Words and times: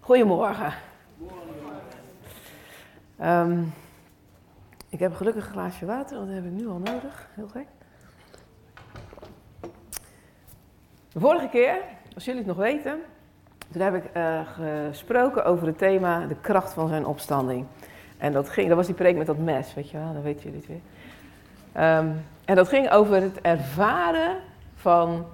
Goedemorgen. 0.00 0.72
Ehm, 3.18 3.62
ik 4.88 4.98
heb 4.98 5.14
gelukkig 5.14 5.46
een 5.46 5.52
glaasje 5.52 5.86
water, 5.86 6.16
want 6.16 6.28
dat 6.28 6.36
heb 6.36 6.46
ik 6.46 6.58
nu 6.58 6.68
al 6.68 6.78
nodig. 6.78 7.28
Heel 7.34 7.48
gek. 7.48 7.66
De 11.12 11.20
vorige 11.20 11.48
keer, 11.48 11.76
als 12.14 12.24
jullie 12.24 12.40
het 12.40 12.48
nog 12.48 12.56
weten, 12.56 13.00
toen 13.72 13.82
heb 13.82 13.94
ik 13.94 14.04
eh, 14.04 14.40
gesproken 14.90 15.44
over 15.44 15.66
het 15.66 15.78
thema 15.78 16.26
de 16.26 16.36
kracht 16.40 16.72
van 16.72 16.88
zijn 16.88 17.06
opstanding. 17.06 17.66
En 18.18 18.32
dat, 18.32 18.48
ging, 18.48 18.68
dat 18.68 18.76
was 18.76 18.86
die 18.86 18.94
preek 18.94 19.16
met 19.16 19.26
dat 19.26 19.38
mes, 19.38 19.74
weet 19.74 19.90
je 19.90 19.98
wel, 19.98 20.12
dan 20.12 20.22
weten 20.22 20.42
jullie 20.42 20.58
het 20.58 20.68
weer. 20.68 20.80
Ehm, 21.72 22.08
en 22.44 22.56
dat 22.56 22.68
ging 22.68 22.90
over 22.90 23.22
het 23.22 23.40
ervaren 23.40 24.36
van 24.74 25.26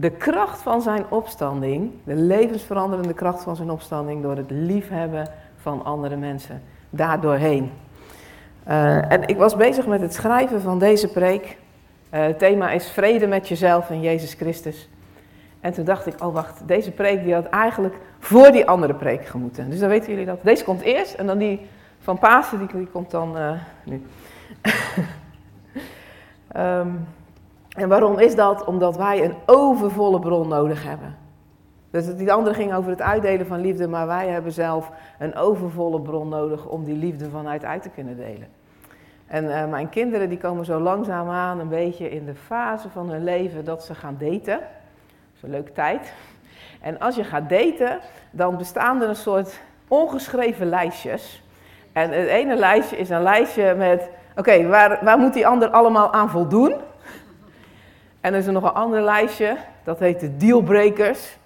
de 0.00 0.10
kracht 0.10 0.62
van 0.62 0.82
zijn 0.82 1.04
opstanding, 1.08 1.90
de 2.04 2.14
levensveranderende 2.14 3.14
kracht 3.14 3.42
van 3.42 3.56
zijn 3.56 3.70
opstanding, 3.70 4.22
door 4.22 4.36
het 4.36 4.50
liefhebben 4.50 5.28
van 5.56 5.84
andere 5.84 6.16
mensen, 6.16 6.62
daardoorheen. 6.90 7.70
Uh, 8.68 9.12
en 9.12 9.28
ik 9.28 9.36
was 9.36 9.56
bezig 9.56 9.86
met 9.86 10.00
het 10.00 10.14
schrijven 10.14 10.60
van 10.60 10.78
deze 10.78 11.08
preek. 11.08 11.44
Uh, 12.14 12.20
het 12.20 12.38
thema 12.38 12.70
is 12.70 12.90
vrede 12.90 13.26
met 13.26 13.48
jezelf 13.48 13.90
en 13.90 14.00
Jezus 14.00 14.34
Christus. 14.34 14.88
En 15.60 15.72
toen 15.72 15.84
dacht 15.84 16.06
ik, 16.06 16.24
oh 16.24 16.34
wacht, 16.34 16.68
deze 16.68 16.90
preek 16.90 17.24
die 17.24 17.34
had 17.34 17.46
eigenlijk 17.46 17.94
voor 18.18 18.50
die 18.50 18.66
andere 18.66 18.94
preek 18.94 19.26
gemoeten. 19.26 19.70
Dus 19.70 19.78
dan 19.78 19.88
weten 19.88 20.10
jullie 20.10 20.26
dat. 20.26 20.38
Deze 20.42 20.64
komt 20.64 20.80
eerst 20.80 21.14
en 21.14 21.26
dan 21.26 21.38
die 21.38 21.66
van 22.00 22.18
Pasen, 22.18 22.68
die, 22.72 22.86
komt 22.86 23.10
dan 23.10 23.36
uh, 23.36 23.52
nu. 23.84 24.02
um, 26.56 27.06
En 27.78 27.88
waarom 27.88 28.18
is 28.18 28.34
dat? 28.34 28.64
Omdat 28.64 28.96
wij 28.96 29.24
een 29.24 29.34
overvolle 29.46 30.18
bron 30.18 30.48
nodig 30.48 30.84
hebben. 30.84 31.16
Dus 31.90 32.16
die 32.16 32.32
andere 32.32 32.54
ging 32.54 32.74
over 32.74 32.90
het 32.90 33.02
uitdelen 33.02 33.46
van 33.46 33.60
liefde, 33.60 33.88
maar 33.88 34.06
wij 34.06 34.28
hebben 34.28 34.52
zelf 34.52 34.90
een 35.18 35.34
overvolle 35.34 36.00
bron 36.00 36.28
nodig 36.28 36.66
om 36.66 36.84
die 36.84 36.96
liefde 36.96 37.30
vanuit 37.30 37.64
uit 37.64 37.82
te 37.82 37.88
kunnen 37.88 38.16
delen. 38.16 38.48
En 39.26 39.44
uh, 39.44 39.66
mijn 39.66 39.88
kinderen 39.88 40.28
die 40.28 40.38
komen 40.38 40.64
zo 40.64 40.80
langzaamaan 40.80 41.58
een 41.58 41.68
beetje 41.68 42.10
in 42.10 42.24
de 42.24 42.34
fase 42.34 42.88
van 42.88 43.10
hun 43.10 43.24
leven 43.24 43.64
dat 43.64 43.84
ze 43.84 43.94
gaan 43.94 44.16
daten. 44.18 44.58
Dat 44.58 45.36
is 45.36 45.42
een 45.42 45.50
leuke 45.50 45.72
tijd. 45.72 46.12
En 46.80 46.98
als 46.98 47.14
je 47.14 47.24
gaat 47.24 47.48
daten, 47.48 47.98
dan 48.30 48.56
bestaan 48.56 49.02
er 49.02 49.08
een 49.08 49.16
soort 49.16 49.60
ongeschreven 49.88 50.66
lijstjes. 50.66 51.42
En 51.92 52.10
het 52.10 52.28
ene 52.28 52.56
lijstje 52.56 52.96
is 52.96 53.10
een 53.10 53.22
lijstje 53.22 53.74
met, 53.74 54.10
oké, 54.36 54.66
waar, 54.66 54.98
waar 55.04 55.18
moet 55.18 55.32
die 55.32 55.46
ander 55.46 55.70
allemaal 55.70 56.12
aan 56.12 56.30
voldoen? 56.30 56.74
En 58.20 58.32
er 58.32 58.38
is 58.38 58.46
er 58.46 58.52
nog 58.52 58.62
een 58.62 58.72
ander 58.72 59.02
lijstje, 59.02 59.56
dat 59.84 59.98
heet 59.98 60.20
de 60.20 60.36
dealbreakers. 60.36 61.24
Ik 61.26 61.38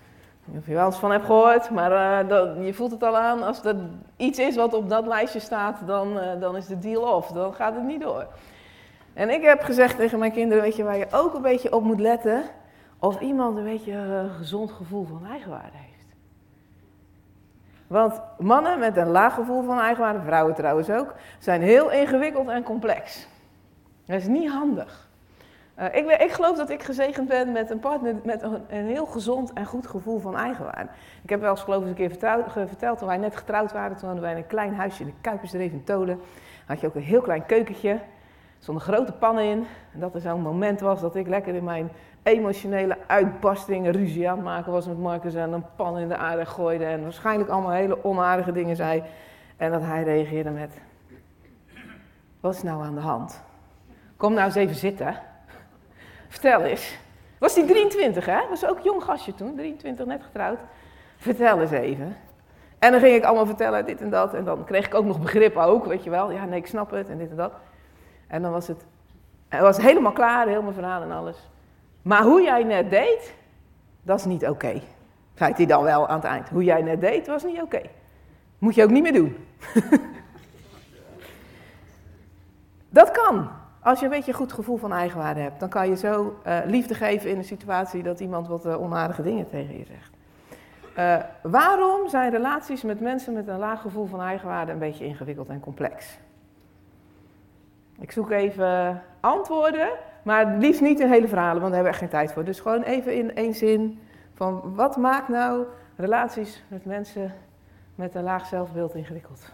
weet 0.44 0.54
niet 0.54 0.60
of 0.60 0.66
je 0.66 0.74
wel 0.74 0.86
eens 0.86 0.96
van 0.96 1.10
hebt 1.10 1.24
gehoord, 1.24 1.70
maar 1.70 2.22
uh, 2.22 2.28
dat, 2.28 2.48
je 2.60 2.74
voelt 2.74 2.90
het 2.90 3.02
al 3.02 3.16
aan. 3.16 3.42
Als 3.42 3.64
er 3.64 3.76
iets 4.16 4.38
is 4.38 4.56
wat 4.56 4.74
op 4.74 4.88
dat 4.88 5.06
lijstje 5.06 5.40
staat, 5.40 5.78
dan, 5.86 6.16
uh, 6.16 6.40
dan 6.40 6.56
is 6.56 6.66
de 6.66 6.78
deal 6.78 7.14
off. 7.16 7.28
Dan 7.28 7.54
gaat 7.54 7.74
het 7.74 7.84
niet 7.84 8.00
door. 8.00 8.26
En 9.14 9.30
ik 9.30 9.42
heb 9.42 9.62
gezegd 9.62 9.96
tegen 9.96 10.18
mijn 10.18 10.32
kinderen, 10.32 10.62
weet 10.62 10.76
je 10.76 10.82
waar 10.82 10.96
je 10.96 11.06
ook 11.10 11.34
een 11.34 11.42
beetje 11.42 11.72
op 11.72 11.82
moet 11.82 12.00
letten? 12.00 12.42
Of 12.98 13.20
iemand 13.20 13.56
een 13.56 13.64
beetje 13.64 13.92
een 13.92 14.30
gezond 14.30 14.70
gevoel 14.70 15.04
van 15.04 15.26
eigenwaarde 15.30 15.76
heeft. 15.76 15.92
Want 17.86 18.20
mannen 18.38 18.78
met 18.78 18.96
een 18.96 19.10
laag 19.10 19.34
gevoel 19.34 19.62
van 19.62 19.78
eigenwaarde, 19.78 20.20
vrouwen 20.20 20.54
trouwens 20.54 20.90
ook, 20.90 21.14
zijn 21.38 21.62
heel 21.62 21.90
ingewikkeld 21.90 22.48
en 22.48 22.62
complex. 22.62 23.28
Dat 24.06 24.16
is 24.16 24.26
niet 24.26 24.50
handig. 24.50 25.10
Uh, 25.78 25.84
ik, 25.84 26.20
ik, 26.20 26.30
geloof 26.30 26.56
dat 26.56 26.70
ik 26.70 26.82
gezegend 26.82 27.28
ben 27.28 27.52
met 27.52 27.70
een 27.70 27.78
partner 27.78 28.14
met 28.24 28.42
een, 28.42 28.62
een, 28.68 28.86
heel 28.86 29.06
gezond 29.06 29.52
en 29.52 29.66
goed 29.66 29.86
gevoel 29.86 30.18
van 30.18 30.36
eigenwaarde. 30.36 30.88
Ik 31.22 31.30
heb 31.30 31.40
wel 31.40 31.50
eens 31.50 31.62
geloof 31.62 31.82
ik 31.82 31.88
een 31.88 31.94
keer 31.94 32.10
verteld, 32.66 32.98
toen 32.98 33.08
wij 33.08 33.16
net 33.16 33.36
getrouwd 33.36 33.72
waren. 33.72 33.96
Toen 33.96 34.08
hadden 34.08 34.24
wij 34.24 34.36
een 34.36 34.46
klein 34.46 34.74
huisje 34.74 35.02
in 35.02 35.08
de 35.08 35.14
Kuipersdreef 35.20 35.72
in 35.72 35.84
Tolen. 35.84 36.20
had 36.66 36.80
je 36.80 36.86
ook 36.86 36.94
een 36.94 37.02
heel 37.02 37.20
klein 37.20 37.46
keukentje. 37.46 38.00
Er 38.66 38.80
grote 38.80 39.12
pannen 39.12 39.44
in. 39.44 39.66
En 39.92 40.00
dat 40.00 40.14
er 40.14 40.20
zo'n 40.20 40.40
moment 40.40 40.80
was 40.80 41.00
dat 41.00 41.16
ik 41.16 41.28
lekker 41.28 41.54
in 41.54 41.64
mijn 41.64 41.90
emotionele 42.22 42.96
uitbarstingen 43.06 43.92
ruzie 43.92 44.30
aan 44.30 44.42
maken 44.42 44.72
was 44.72 44.86
met 44.86 44.98
Marcus. 44.98 45.34
En 45.34 45.52
een 45.52 45.64
pan 45.76 45.98
in 45.98 46.08
de 46.08 46.16
aarde 46.16 46.46
gooide. 46.46 46.84
En 46.84 47.02
waarschijnlijk 47.02 47.50
allemaal 47.50 47.70
hele 47.70 48.04
onaardige 48.04 48.52
dingen 48.52 48.76
zei. 48.76 49.02
En 49.56 49.70
dat 49.70 49.82
hij 49.82 50.02
reageerde 50.02 50.50
met... 50.50 50.80
Wat 52.40 52.54
is 52.54 52.62
nou 52.62 52.84
aan 52.84 52.94
de 52.94 53.00
hand? 53.00 53.42
Kom 54.16 54.32
nou 54.32 54.44
eens 54.44 54.54
even 54.54 54.76
zitten. 54.76 55.30
Vertel 56.32 56.62
eens. 56.62 56.98
Was 57.38 57.54
die 57.54 57.64
23, 57.64 58.26
hè? 58.26 58.48
Was 58.48 58.66
ook 58.66 58.80
jong 58.80 59.02
gastje 59.02 59.34
toen, 59.34 59.56
23, 59.56 60.06
net 60.06 60.22
getrouwd. 60.22 60.58
Vertel 61.16 61.60
eens 61.60 61.70
even. 61.70 62.16
En 62.78 62.92
dan 62.92 63.00
ging 63.00 63.14
ik 63.14 63.24
allemaal 63.24 63.46
vertellen, 63.46 63.86
dit 63.86 64.00
en 64.00 64.10
dat. 64.10 64.34
En 64.34 64.44
dan 64.44 64.64
kreeg 64.64 64.86
ik 64.86 64.94
ook 64.94 65.04
nog 65.04 65.20
begrip 65.20 65.56
ook, 65.56 65.84
weet 65.84 66.04
je 66.04 66.10
wel. 66.10 66.30
Ja, 66.30 66.44
nee, 66.44 66.58
ik 66.58 66.66
snap 66.66 66.90
het 66.90 67.08
en 67.08 67.18
dit 67.18 67.30
en 67.30 67.36
dat. 67.36 67.52
En 68.26 68.42
dan 68.42 68.52
was 68.52 68.66
het, 68.66 68.84
het 69.48 69.60
was 69.60 69.76
helemaal 69.76 70.12
klaar, 70.12 70.46
heel 70.46 70.62
mijn 70.62 70.74
verhaal 70.74 71.02
en 71.02 71.10
alles. 71.10 71.48
Maar 72.02 72.22
hoe 72.22 72.42
jij 72.42 72.62
net 72.62 72.90
deed, 72.90 73.34
dat 74.02 74.18
is 74.18 74.24
niet 74.24 74.42
oké. 74.42 74.52
Okay. 74.52 74.82
Hij 75.34 75.66
dan 75.66 75.82
wel 75.82 76.08
aan 76.08 76.16
het 76.16 76.24
eind. 76.24 76.48
Hoe 76.48 76.64
jij 76.64 76.82
net 76.82 77.00
deed, 77.00 77.26
was 77.26 77.44
niet 77.44 77.62
oké. 77.62 77.82
Moet 78.58 78.74
je 78.74 78.82
ook 78.82 78.90
niet 78.90 79.02
meer 79.02 79.12
doen. 79.12 79.36
dat 82.98 83.10
kan. 83.10 83.60
Als 83.82 83.98
je 83.98 84.04
een 84.04 84.10
beetje 84.10 84.30
een 84.30 84.38
goed 84.38 84.52
gevoel 84.52 84.76
van 84.76 84.92
eigenwaarde 84.92 85.40
hebt, 85.40 85.60
dan 85.60 85.68
kan 85.68 85.88
je 85.88 85.96
zo 85.96 86.36
uh, 86.46 86.58
liefde 86.66 86.94
geven 86.94 87.30
in 87.30 87.38
een 87.38 87.44
situatie 87.44 88.02
dat 88.02 88.20
iemand 88.20 88.48
wat 88.48 88.66
uh, 88.66 88.80
onaardige 88.80 89.22
dingen 89.22 89.48
tegen 89.48 89.78
je 89.78 89.84
zegt. 89.84 90.10
Uh, 90.98 91.50
waarom 91.50 92.08
zijn 92.08 92.30
relaties 92.30 92.82
met 92.82 93.00
mensen 93.00 93.32
met 93.32 93.48
een 93.48 93.58
laag 93.58 93.80
gevoel 93.80 94.06
van 94.06 94.20
eigenwaarde 94.20 94.72
een 94.72 94.78
beetje 94.78 95.04
ingewikkeld 95.04 95.48
en 95.48 95.60
complex? 95.60 96.18
Ik 97.98 98.12
zoek 98.12 98.30
even 98.30 99.02
antwoorden, 99.20 99.88
maar 100.22 100.56
liefst 100.56 100.80
niet 100.80 101.00
in 101.00 101.08
hele 101.08 101.28
verhalen, 101.28 101.60
want 101.60 101.72
daar 101.72 101.82
hebben 101.82 101.92
we 101.92 101.98
echt 101.98 102.10
geen 102.10 102.20
tijd 102.20 102.32
voor. 102.32 102.44
Dus 102.44 102.60
gewoon 102.60 102.82
even 102.82 103.14
in 103.14 103.34
één 103.34 103.54
zin 103.54 104.00
van 104.34 104.74
wat 104.74 104.96
maakt 104.96 105.28
nou 105.28 105.64
relaties 105.96 106.64
met 106.68 106.84
mensen 106.84 107.34
met 107.94 108.14
een 108.14 108.22
laag 108.22 108.46
zelfbeeld 108.46 108.94
ingewikkeld? 108.94 109.52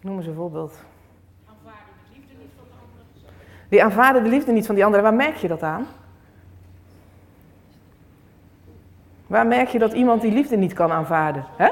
Noem 0.00 0.16
eens 0.16 0.26
een 0.26 0.34
voorbeeld. 0.34 0.84
Die 3.68 3.84
aanvaarden 3.84 4.22
de 4.22 4.28
liefde 4.28 4.52
niet 4.52 4.66
van 4.66 4.74
die 4.74 4.84
anderen. 4.84 5.04
Waar 5.04 5.14
merk 5.14 5.36
je 5.36 5.48
dat 5.48 5.62
aan? 5.62 5.86
Waar 9.26 9.46
merk 9.46 9.68
je 9.68 9.78
dat 9.78 9.92
iemand 9.92 10.20
die 10.20 10.32
liefde 10.32 10.56
niet 10.56 10.72
kan 10.72 10.92
aanvaarden? 10.92 11.44
Hè? 11.56 11.68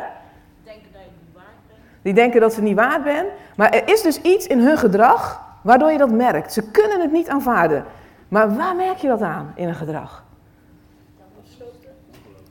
Denken 0.65 0.93
dat 0.93 1.03
je 1.03 1.11
niet 1.25 1.35
waard 1.35 1.47
bent. 1.69 1.81
Die 2.03 2.15
denken 2.15 2.41
dat 2.41 2.53
ze 2.53 2.63
niet 2.63 2.77
waard 2.77 3.03
bent. 3.03 3.29
Maar 3.57 3.71
er 3.71 3.89
is 3.89 4.03
dus 4.03 4.21
iets 4.21 4.47
in 4.47 4.61
hun 4.61 4.79
gedrag 4.79 5.45
waardoor 5.63 5.93
je 5.93 5.99
dat 5.99 6.11
merkt. 6.11 6.53
Ze 6.53 6.71
kunnen 6.71 7.01
het 7.01 7.13
niet 7.13 7.29
aanvaarden. 7.29 7.85
Maar 8.29 8.57
waar 8.57 8.77
merk 8.77 8.97
je 8.97 9.09
dat 9.09 9.23
aan 9.23 9.53
in 9.55 9.69
een 9.69 9.75
gedrag? 9.75 10.25
Afstoten. 11.39 11.91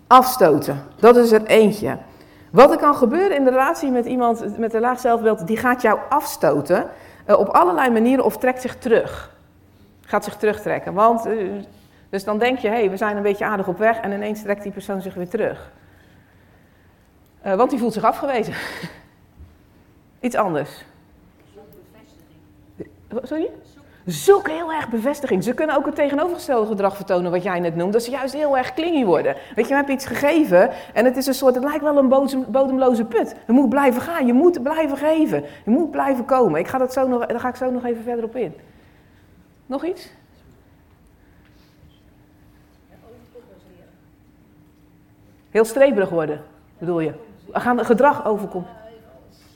Afstoten. 0.08 0.84
Dat 1.00 1.16
is 1.16 1.32
er 1.32 1.46
eentje. 1.46 1.98
Wat 2.52 2.72
er 2.72 2.78
kan 2.78 2.96
gebeuren 2.96 3.38
in 3.38 3.44
de 3.44 3.50
relatie 3.50 3.92
met 3.92 4.06
iemand 4.06 4.58
met 4.58 4.74
een 4.74 4.82
laag 4.82 5.00
zelfbeeld, 5.00 5.48
die 5.48 5.58
gaat 5.58 5.82
jou 5.82 6.00
afstoten 6.10 6.86
uh, 7.28 7.40
op 7.40 7.48
allerlei 7.48 7.90
manieren 7.90 8.26
of 8.26 8.38
trekt 8.38 8.62
zich 8.62 8.78
terug 8.78 9.35
gaat 10.06 10.24
zich 10.24 10.36
terugtrekken. 10.36 10.94
Want, 10.94 11.28
uh, 11.28 11.52
dus 12.10 12.24
dan 12.24 12.40
denk 12.40 12.58
je, 12.58 12.68
hé, 12.68 12.74
hey, 12.74 12.90
we 12.90 12.98
zijn 12.98 13.18
een 13.18 13.24
beetje 13.24 13.46
aardig 13.46 13.68
op 13.68 13.78
weg 13.78 14.00
en 14.00 14.12
ineens 14.12 14.42
trekt 14.42 14.64
die 14.64 14.72
persoon 14.72 15.02
zich 15.02 15.14
weer 15.14 15.30
terug. 15.30 15.72
Uh, 17.46 17.54
want 17.54 17.70
die 17.70 17.80
voelt 17.80 17.94
zich 17.94 18.04
afgewezen. 18.04 18.54
Iets 20.20 20.36
anders. 20.36 20.86
Sorry? 23.24 23.50
Zoek 24.06 24.50
heel 24.50 24.74
erg 24.74 24.90
bevestiging. 24.90 25.44
Ze 25.44 25.54
kunnen 25.54 25.76
ook 25.76 25.86
het 25.86 25.96
tegenovergestelde 25.96 26.68
gedrag 26.68 26.96
vertonen 26.96 27.32
wat 27.32 27.44
jij 27.44 27.60
net 27.60 27.76
noemt. 27.76 27.94
Dat 27.94 28.04
ze 28.04 28.12
juist 28.12 28.34
heel 28.34 28.58
erg 28.58 28.74
klingy 28.74 29.06
worden. 29.06 29.36
Weet 29.56 29.66
je, 29.66 29.70
we 29.70 29.76
hebben 29.76 29.94
iets 29.94 30.06
gegeven 30.06 30.70
en 30.94 31.06
het 31.06 31.18
is 31.18 31.28
een 31.28 31.34
soort, 31.34 31.56
het 31.56 31.64
lijkt 31.64 31.84
wel 31.84 31.98
een 31.98 32.10
bodemloze 32.48 33.06
put. 33.06 33.36
Je 33.48 33.54
moet 33.54 33.70
blijven 33.70 34.02
gaan, 34.02 34.26
je 34.26 34.34
moet 34.34 34.64
blijven 34.64 34.98
geven. 34.98 35.44
Je 35.66 35.72
moet 35.72 35.92
blijven 35.92 36.26
komen. 36.26 36.60
Ik 36.60 36.68
ga 36.68 36.78
dat 36.78 36.94
zo 36.94 37.08
nog, 37.08 37.26
daar 37.26 37.40
ga 37.40 37.50
ik 37.50 37.56
zo 37.56 37.72
nog 37.72 37.86
even 37.86 38.04
verder 38.04 38.24
op 38.24 38.36
in. 38.36 38.54
Nog 39.66 39.86
iets? 39.86 40.10
Heel 45.50 45.66
streberig 45.66 46.10
worden, 46.10 46.44
bedoel 46.78 47.00
je? 47.00 47.14
Gaan 47.52 47.86
gedrag 47.86 48.26
overkomen. 48.26 48.70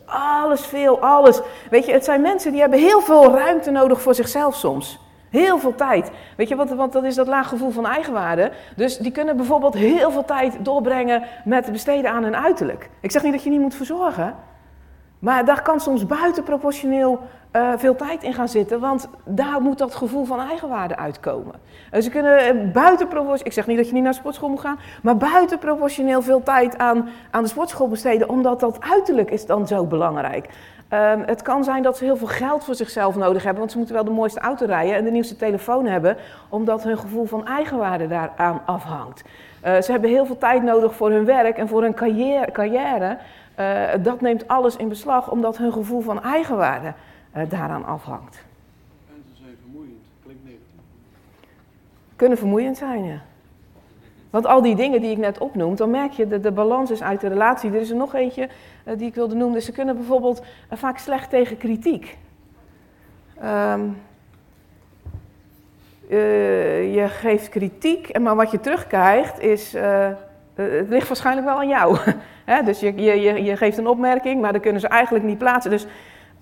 Alles 0.06 0.66
veel, 0.66 1.00
alles. 1.00 1.42
Weet 1.70 1.86
je, 1.86 1.92
het 1.92 2.04
zijn 2.04 2.22
mensen 2.22 2.52
die 2.52 2.62
hebben 2.62 2.80
heel 2.80 3.02
veel 3.02 3.32
ruimte 3.32 3.72
nodig 3.72 4.02
voor 4.02 4.16
zichzelf 4.16 4.56
soms. 4.56 5.00
Heel 5.30 5.60
veel 5.60 5.76
tijd. 5.76 6.12
Weet 6.38 6.48
je, 6.48 6.56
want, 6.56 6.70
want 6.70 6.94
dat 6.94 7.04
is 7.04 7.16
dat 7.16 7.28
laag 7.28 7.48
gevoel 7.48 7.70
van 7.70 7.86
eigenwaarde. 7.86 8.52
Dus 8.76 8.98
die 8.98 9.12
kunnen 9.12 9.36
bijvoorbeeld 9.38 9.74
heel 9.74 10.12
veel 10.12 10.26
tijd 10.26 10.66
doorbrengen 10.66 11.24
met 11.46 11.72
besteden 11.72 12.12
aan 12.12 12.24
hun 12.24 12.36
uiterlijk. 12.36 12.90
Ik 13.00 13.12
zeg 13.12 13.24
niet 13.24 13.34
dat 13.34 13.44
je 13.44 13.50
niet 13.50 13.60
moet 13.60 13.76
verzorgen. 13.76 14.36
Maar 15.20 15.46
daar 15.46 15.62
kan 15.62 15.80
soms 15.80 16.06
buitenproportioneel 16.06 17.20
uh, 17.56 17.74
veel 17.78 17.96
tijd 17.96 18.24
in 18.24 18.34
gaan 18.34 18.50
zitten, 18.50 18.80
want 18.80 19.10
daar 19.26 19.62
moet 19.62 19.78
dat 19.78 19.96
gevoel 19.96 20.26
van 20.26 20.40
eigenwaarde 20.40 20.98
uitkomen. 20.98 21.56
Uh, 21.94 22.02
ze 22.02 22.10
kunnen 22.10 22.56
uh, 22.56 22.72
buitenproportioneel, 22.72 23.46
ik 23.46 23.54
zeg 23.54 23.68
niet 23.68 23.78
dat 23.78 23.88
je 23.88 23.94
niet 23.94 24.04
naar 24.04 24.12
de 24.12 24.18
sportschool 24.18 24.50
moet 24.50 24.60
gaan, 24.60 24.80
maar 25.02 25.18
buitenproportioneel 25.18 26.22
veel 26.22 26.44
tijd 26.44 26.78
aan, 26.78 27.10
aan 27.32 27.44
de 27.44 27.50
sportschool 27.50 27.88
besteden, 27.88 28.30
omdat 28.30 28.60
dat 28.60 28.78
uiterlijk 28.80 29.32
is 29.32 29.46
dan 29.46 29.68
zo 29.68 29.86
belangrijk. 29.86 30.50
Um, 30.94 31.24
het 31.26 31.42
kan 31.42 31.64
zijn 31.64 31.84
dat 31.84 31.98
ze 31.98 32.04
heel 32.04 32.18
veel 32.18 32.28
geld 32.28 32.64
voor 32.64 32.76
zichzelf 32.76 33.16
nodig 33.16 33.44
hebben, 33.44 33.60
want 33.60 33.72
ze 33.72 33.78
moeten 33.78 33.96
wel 33.96 34.04
de 34.04 34.12
mooiste 34.12 34.40
auto 34.40 34.66
rijden 34.66 34.96
en 34.96 35.04
de 35.04 35.12
nieuwste 35.12 35.36
telefoon 35.36 35.86
hebben, 35.86 36.18
omdat 36.50 36.84
hun 36.84 36.98
gevoel 36.98 37.26
van 37.26 37.48
eigenwaarde 37.48 38.08
daaraan 38.08 38.62
afhangt. 38.66 39.24
Uh, 39.66 39.82
ze 39.82 39.92
hebben 39.92 40.10
heel 40.10 40.26
veel 40.26 40.38
tijd 40.38 40.64
nodig 40.64 40.96
voor 40.96 41.12
hun 41.12 41.26
werk 41.26 41.58
en 41.58 41.68
voor 41.68 41.82
hun 41.82 41.94
carrière. 41.94 42.52
carrière. 42.52 43.18
Uh, 43.60 43.90
dat 44.04 44.22
neemt 44.22 44.48
alles 44.48 44.76
in 44.76 44.88
beslag, 44.90 45.32
omdat 45.32 45.58
hun 45.58 45.74
gevoel 45.74 46.02
van 46.02 46.24
eigenwaarde 46.24 46.94
uh, 47.36 47.50
daaraan 47.50 47.86
afhangt. 47.86 48.44
En 49.10 49.24
ze 49.30 49.42
zijn 49.42 49.56
vermoeiend, 49.62 50.02
klinkt 50.24 50.44
negatief. 50.44 50.82
Kunnen 52.16 52.38
vermoeiend 52.38 52.78
zijn, 52.78 53.04
ja. 53.04 53.22
Want 54.30 54.46
al 54.46 54.62
die 54.62 54.76
dingen 54.76 55.02
die 55.02 55.12
ik 55.12 55.18
net 55.18 55.38
opnoem, 55.38 55.76
dan 55.76 55.90
merk 55.90 56.12
je 56.12 56.28
dat 56.28 56.44
de 56.44 56.52
balans 56.52 56.92
is 56.92 57.02
uit 57.02 57.22
de 57.22 57.28
relatie. 57.28 57.70
Er 57.70 57.82
is 57.82 57.90
er 57.90 57.96
nog 57.96 58.16
eentje 58.16 58.50
uh, 58.86 58.98
die 58.98 59.08
ik 59.08 59.16
wilde 59.16 59.36
noemen. 59.36 59.56
Dus 59.56 59.66
ze 59.66 59.72
kunnen 59.72 59.96
bijvoorbeeld 59.96 60.44
vaak 60.72 60.98
slecht 60.98 61.30
tegen 61.30 61.58
kritiek. 61.58 62.18
Um, 63.44 63.98
uh, 66.10 66.96
je 66.96 67.08
geeft 67.08 67.50
kritiek, 67.50 68.20
maar 68.20 68.36
wat 68.36 68.52
je 68.52 68.60
terugkrijgt 68.60 69.40
is. 69.40 69.76
Het 70.60 70.90
ligt 70.90 71.08
waarschijnlijk 71.08 71.48
wel 71.48 71.58
aan 71.58 71.68
jou. 71.68 71.98
dus 72.66 72.80
je, 72.80 72.96
je, 72.96 73.44
je 73.44 73.58
geeft 73.58 73.78
een 73.78 73.88
opmerking, 73.88 74.42
maar 74.42 74.52
dan 74.52 74.62
kunnen 74.62 74.82
ze 74.82 74.88
eigenlijk 74.88 75.26
niet 75.26 75.38
plaatsen. 75.38 75.72
Dus 75.72 75.86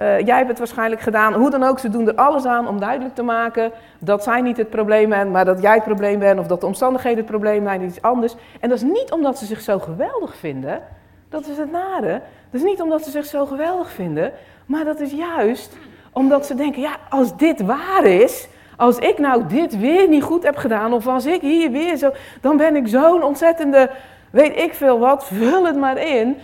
uh, 0.01 0.19
jij 0.19 0.35
hebt 0.35 0.49
het 0.49 0.57
waarschijnlijk 0.57 1.01
gedaan. 1.01 1.33
Hoe 1.33 1.49
dan 1.49 1.63
ook, 1.63 1.79
ze 1.79 1.89
doen 1.89 2.07
er 2.07 2.15
alles 2.15 2.45
aan 2.45 2.67
om 2.67 2.79
duidelijk 2.79 3.15
te 3.15 3.23
maken 3.23 3.71
dat 3.99 4.23
zij 4.23 4.41
niet 4.41 4.57
het 4.57 4.69
probleem 4.69 5.11
zijn, 5.11 5.31
maar 5.31 5.45
dat 5.45 5.61
jij 5.61 5.73
het 5.73 5.83
probleem 5.83 6.19
bent, 6.19 6.39
of 6.39 6.47
dat 6.47 6.59
de 6.61 6.67
omstandigheden 6.67 7.17
het 7.17 7.27
probleem 7.27 7.63
zijn, 7.63 7.81
iets 7.81 8.01
anders. 8.01 8.35
En 8.59 8.69
dat 8.69 8.77
is 8.77 8.83
niet 8.83 9.11
omdat 9.11 9.37
ze 9.37 9.45
zich 9.45 9.61
zo 9.61 9.79
geweldig 9.79 10.35
vinden. 10.35 10.81
Dat 11.29 11.47
is 11.47 11.57
het 11.57 11.71
nare. 11.71 12.21
Dat 12.51 12.61
is 12.61 12.63
niet 12.63 12.81
omdat 12.81 13.03
ze 13.03 13.11
zich 13.11 13.25
zo 13.25 13.45
geweldig 13.45 13.91
vinden, 13.91 14.31
maar 14.65 14.85
dat 14.85 14.99
is 14.99 15.11
juist 15.11 15.77
omdat 16.11 16.45
ze 16.45 16.55
denken: 16.55 16.81
ja, 16.81 16.95
als 17.09 17.37
dit 17.37 17.61
waar 17.61 18.05
is, 18.05 18.47
als 18.77 18.97
ik 18.97 19.17
nou 19.17 19.47
dit 19.47 19.79
weer 19.79 20.07
niet 20.07 20.23
goed 20.23 20.43
heb 20.43 20.55
gedaan, 20.55 20.93
of 20.93 21.07
als 21.07 21.25
ik 21.25 21.41
hier 21.41 21.71
weer 21.71 21.95
zo, 21.95 22.11
dan 22.41 22.57
ben 22.57 22.75
ik 22.75 22.87
zo'n 22.87 23.23
ontzettende 23.23 23.89
weet 24.29 24.57
ik 24.57 24.73
veel 24.73 24.99
wat, 24.99 25.25
vul 25.25 25.65
het 25.65 25.75
maar 25.75 25.97
in. 25.97 26.37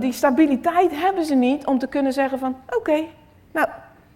Die 0.00 0.12
stabiliteit 0.12 0.90
hebben 1.00 1.24
ze 1.24 1.34
niet 1.34 1.66
om 1.66 1.78
te 1.78 1.86
kunnen 1.86 2.12
zeggen 2.12 2.38
van, 2.38 2.56
oké, 2.76 3.04
nou, 3.52 3.68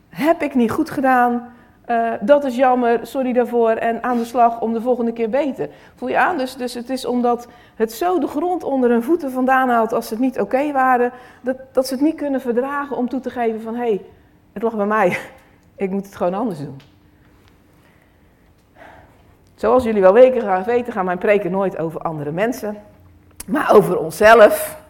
heb 0.08 0.42
ik 0.42 0.54
niet 0.54 0.70
goed 0.70 0.90
gedaan, 0.90 1.52
uh, 1.86 2.12
dat 2.20 2.44
is 2.44 2.56
jammer, 2.56 3.06
sorry 3.06 3.32
daarvoor 3.32 3.70
en 3.70 4.02
aan 4.02 4.18
de 4.18 4.24
slag 4.24 4.60
om 4.60 4.72
de 4.72 4.80
volgende 4.80 5.12
keer 5.12 5.30
beter. 5.30 5.68
Voel 5.94 6.08
je 6.08 6.18
aan? 6.18 6.38
Dus, 6.38 6.56
dus 6.56 6.74
het 6.74 6.90
is 6.90 7.04
omdat 7.04 7.48
het 7.74 7.92
zo 7.92 8.18
de 8.18 8.26
grond 8.26 8.64
onder 8.64 8.90
hun 8.90 9.02
voeten 9.02 9.30
vandaan 9.30 9.68
haalt 9.68 9.92
als 9.92 10.06
ze 10.06 10.14
het 10.14 10.22
niet 10.22 10.40
oké 10.40 10.72
waren, 10.72 11.12
dat, 11.40 11.56
dat 11.72 11.86
ze 11.86 11.94
het 11.94 12.02
niet 12.02 12.14
kunnen 12.14 12.40
verdragen 12.40 12.96
om 12.96 13.08
toe 13.08 13.20
te 13.20 13.30
geven 13.30 13.60
van, 13.60 13.74
hé, 13.74 13.80
hey, 13.80 14.04
het 14.52 14.62
lag 14.62 14.76
bij 14.76 14.86
mij, 14.86 15.18
ik 15.76 15.90
moet 15.90 16.06
het 16.06 16.16
gewoon 16.16 16.34
anders 16.34 16.58
doen. 16.58 16.80
Zoals 19.58 19.84
jullie 19.84 20.00
wel 20.00 20.12
weten, 20.12 20.92
gaan 20.92 21.04
mijn 21.04 21.18
preken 21.18 21.50
nooit 21.50 21.78
over 21.78 22.00
andere 22.00 22.30
mensen, 22.30 22.76
maar 23.46 23.74
over 23.74 23.98
onszelf. 23.98 24.82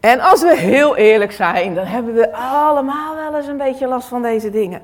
En 0.00 0.20
als 0.20 0.42
we 0.42 0.56
heel 0.56 0.96
eerlijk 0.96 1.32
zijn, 1.32 1.74
dan 1.74 1.84
hebben 1.84 2.14
we 2.14 2.32
allemaal 2.32 3.16
wel 3.16 3.36
eens 3.36 3.46
een 3.46 3.56
beetje 3.56 3.86
last 3.86 4.08
van 4.08 4.22
deze 4.22 4.50
dingen. 4.50 4.80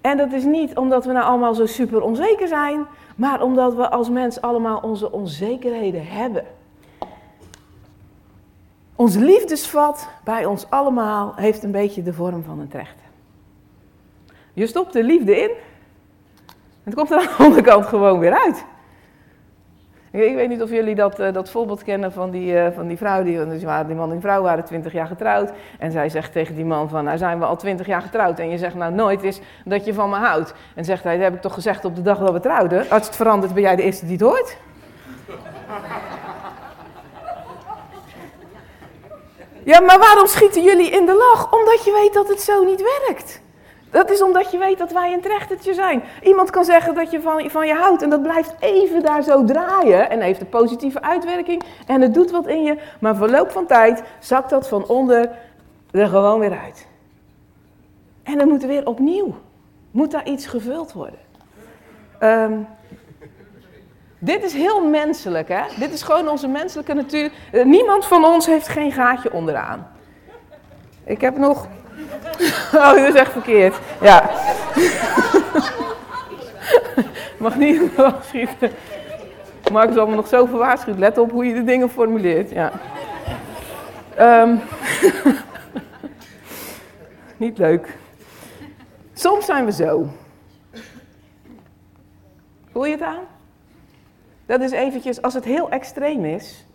En 0.00 0.16
dat 0.16 0.32
is 0.32 0.44
niet 0.44 0.76
omdat 0.76 1.04
we 1.04 1.12
nou 1.12 1.24
allemaal 1.24 1.54
zo 1.54 1.66
super 1.66 2.02
onzeker 2.02 2.48
zijn, 2.48 2.86
maar 3.16 3.42
omdat 3.42 3.74
we 3.74 3.90
als 3.90 4.10
mens 4.10 4.40
allemaal 4.40 4.78
onze 4.82 5.12
onzekerheden 5.12 6.06
hebben. 6.06 6.44
Ons 8.96 9.14
liefdesvat 9.14 10.08
bij 10.24 10.44
ons 10.44 10.70
allemaal 10.70 11.32
heeft 11.36 11.62
een 11.62 11.70
beetje 11.70 12.02
de 12.02 12.12
vorm 12.12 12.42
van 12.42 12.60
een 12.60 12.68
trechter. 12.68 13.06
Je 14.52 14.66
stopt 14.66 14.92
de 14.92 15.04
liefde 15.04 15.36
in 15.36 15.50
het 16.84 16.94
komt 16.94 17.10
er 17.10 17.18
aan 17.18 17.26
de 17.36 17.44
onderkant 17.44 17.86
gewoon 17.86 18.18
weer 18.18 18.38
uit. 18.44 18.64
Ik 20.10 20.34
weet 20.34 20.48
niet 20.48 20.62
of 20.62 20.70
jullie 20.70 20.94
dat, 20.94 21.20
uh, 21.20 21.32
dat 21.32 21.50
voorbeeld 21.50 21.82
kennen 21.82 22.12
van 22.12 22.30
die, 22.30 22.52
uh, 22.52 22.66
van 22.74 22.86
die 22.86 22.96
vrouw. 22.96 23.22
Die, 23.22 23.46
die 23.86 23.94
man 23.94 24.12
en 24.12 24.20
vrouw 24.20 24.42
waren 24.42 24.64
twintig 24.64 24.92
jaar 24.92 25.06
getrouwd. 25.06 25.52
En 25.78 25.92
zij 25.92 26.08
zegt 26.08 26.32
tegen 26.32 26.54
die 26.54 26.64
man 26.64 26.88
van, 26.88 27.04
nou 27.04 27.18
zijn 27.18 27.38
we 27.38 27.44
al 27.44 27.56
twintig 27.56 27.86
jaar 27.86 28.02
getrouwd. 28.02 28.38
En 28.38 28.50
je 28.50 28.58
zegt 28.58 28.74
nou 28.74 28.92
nooit 28.92 29.22
is 29.22 29.40
dat 29.64 29.84
je 29.84 29.94
van 29.94 30.10
me 30.10 30.16
houdt. 30.16 30.54
En 30.74 30.84
zegt 30.84 31.04
hij, 31.04 31.14
dat 31.14 31.24
heb 31.24 31.34
ik 31.34 31.40
toch 31.40 31.54
gezegd 31.54 31.84
op 31.84 31.96
de 31.96 32.02
dag 32.02 32.18
dat 32.18 32.32
we 32.32 32.40
trouwden. 32.40 32.90
Als 32.90 33.06
het 33.06 33.16
verandert 33.16 33.54
ben 33.54 33.62
jij 33.62 33.76
de 33.76 33.82
eerste 33.82 34.06
die 34.06 34.16
het 34.16 34.26
hoort. 34.26 34.56
Ja, 39.64 39.80
maar 39.80 39.98
waarom 39.98 40.26
schieten 40.26 40.62
jullie 40.62 40.90
in 40.90 41.06
de 41.06 41.14
lach? 41.14 41.52
Omdat 41.52 41.84
je 41.84 41.92
weet 41.92 42.14
dat 42.14 42.28
het 42.28 42.40
zo 42.40 42.64
niet 42.64 43.00
werkt. 43.06 43.42
Dat 43.94 44.10
is 44.10 44.22
omdat 44.22 44.50
je 44.50 44.58
weet 44.58 44.78
dat 44.78 44.92
wij 44.92 45.12
een 45.12 45.20
trechtertje 45.20 45.74
zijn. 45.74 46.02
Iemand 46.22 46.50
kan 46.50 46.64
zeggen 46.64 46.94
dat 46.94 47.10
je 47.10 47.20
van, 47.20 47.50
van 47.50 47.66
je 47.66 47.74
houdt 47.74 48.02
en 48.02 48.10
dat 48.10 48.22
blijft 48.22 48.54
even 48.60 49.02
daar 49.02 49.22
zo 49.22 49.44
draaien 49.44 50.10
en 50.10 50.20
heeft 50.20 50.40
een 50.40 50.48
positieve 50.48 51.02
uitwerking 51.02 51.62
en 51.86 52.00
het 52.00 52.14
doet 52.14 52.30
wat 52.30 52.46
in 52.46 52.62
je. 52.62 52.76
Maar 53.00 53.16
verloop 53.16 53.50
van 53.50 53.66
tijd 53.66 54.02
zakt 54.18 54.50
dat 54.50 54.68
van 54.68 54.86
onder 54.86 55.30
er 55.90 56.08
gewoon 56.08 56.38
weer 56.38 56.58
uit. 56.58 56.86
En 58.22 58.38
dan 58.38 58.48
moet 58.48 58.62
er 58.62 58.68
weer 58.68 58.86
opnieuw, 58.86 59.34
moet 59.90 60.10
daar 60.10 60.26
iets 60.26 60.46
gevuld 60.46 60.92
worden. 60.92 61.18
Um, 62.20 62.66
dit 64.18 64.44
is 64.44 64.52
heel 64.52 64.88
menselijk, 64.88 65.48
hè? 65.48 65.62
Dit 65.78 65.92
is 65.92 66.02
gewoon 66.02 66.28
onze 66.28 66.48
menselijke 66.48 66.94
natuur. 66.94 67.32
Uh, 67.52 67.64
niemand 67.64 68.06
van 68.06 68.24
ons 68.24 68.46
heeft 68.46 68.68
geen 68.68 68.92
gaatje 68.92 69.32
onderaan. 69.32 69.88
Ik 71.04 71.20
heb 71.20 71.36
nog 71.36 71.68
Oh, 72.74 72.94
dat 72.94 73.08
is 73.08 73.14
echt 73.14 73.32
verkeerd. 73.32 73.76
Ja. 74.00 74.30
Mag 77.38 77.56
niet 77.56 77.76
in 77.80 77.90
de 77.96 78.14
schieten. 78.26 78.70
Marcus 79.72 79.94
zal 79.94 80.06
me 80.06 80.14
nog 80.14 80.28
zoveel 80.28 80.58
waarschuwd. 80.58 80.98
Let 80.98 81.18
op 81.18 81.30
hoe 81.30 81.44
je 81.44 81.54
de 81.54 81.64
dingen 81.64 81.90
formuleert. 81.90 82.50
Ja. 82.50 82.72
Um. 84.20 84.60
niet 87.36 87.58
leuk. 87.58 87.96
Soms 89.12 89.44
zijn 89.44 89.64
we 89.64 89.72
zo. 89.72 90.08
Voel 92.72 92.84
je 92.84 92.92
het 92.92 93.02
aan? 93.02 93.22
Dat 94.46 94.60
is 94.60 94.70
eventjes, 94.70 95.22
als 95.22 95.34
het 95.34 95.44
heel 95.44 95.70
extreem 95.70 96.24
is, 96.24 96.66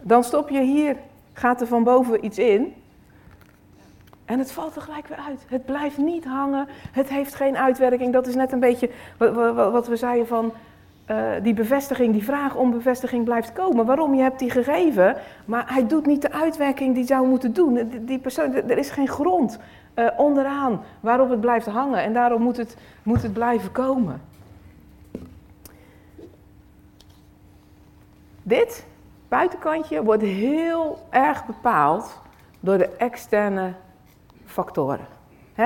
dan 0.00 0.24
stop 0.24 0.48
je 0.48 0.60
hier, 0.60 0.96
gaat 1.32 1.60
er 1.60 1.66
van 1.66 1.84
boven 1.84 2.24
iets 2.24 2.38
in. 2.38 2.74
En 4.26 4.38
het 4.38 4.52
valt 4.52 4.76
er 4.76 4.82
gelijk 4.82 5.06
weer 5.06 5.18
uit. 5.28 5.44
Het 5.48 5.64
blijft 5.64 5.98
niet 5.98 6.24
hangen. 6.24 6.68
Het 6.92 7.08
heeft 7.08 7.34
geen 7.34 7.56
uitwerking. 7.56 8.12
Dat 8.12 8.26
is 8.26 8.34
net 8.34 8.52
een 8.52 8.60
beetje 8.60 8.90
wat, 9.54 9.86
we 9.86 9.96
zeiden 9.96 10.26
van 10.26 10.52
uh, 11.10 11.30
die 11.42 11.54
bevestiging, 11.54 12.12
die 12.12 12.24
vraag 12.24 12.54
om 12.54 12.70
bevestiging 12.70 13.24
blijft 13.24 13.52
komen. 13.52 13.86
Waarom? 13.86 14.14
Je 14.14 14.22
hebt 14.22 14.38
die 14.38 14.50
gegeven, 14.50 15.16
maar 15.44 15.64
hij 15.72 15.86
doet 15.86 16.06
niet 16.06 16.22
de 16.22 16.32
uitwerking 16.32 16.94
die 16.94 17.06
zou 17.06 17.28
moeten 17.28 17.52
doen. 17.52 17.90
Die 18.00 18.18
persoon, 18.18 18.54
er 18.54 18.78
is 18.78 18.90
geen 18.90 19.08
grond 19.08 19.58
uh, 19.94 20.06
onderaan 20.16 20.82
waarop 21.00 21.30
het 21.30 21.40
blijft 21.40 21.66
hangen. 21.66 22.02
En 22.02 22.12
daarom 22.12 22.42
moet 22.42 22.56
het, 22.56 22.76
moet 23.02 23.22
het 23.22 23.32
blijven 23.32 23.72
komen. 23.72 24.20
Dit 28.42 28.86
buitenkantje 29.28 30.02
wordt 30.02 30.22
heel 30.22 30.98
erg 31.10 31.46
bepaald 31.46 32.20
door 32.60 32.78
de 32.78 32.88
externe 32.96 33.72
factoren. 34.56 35.06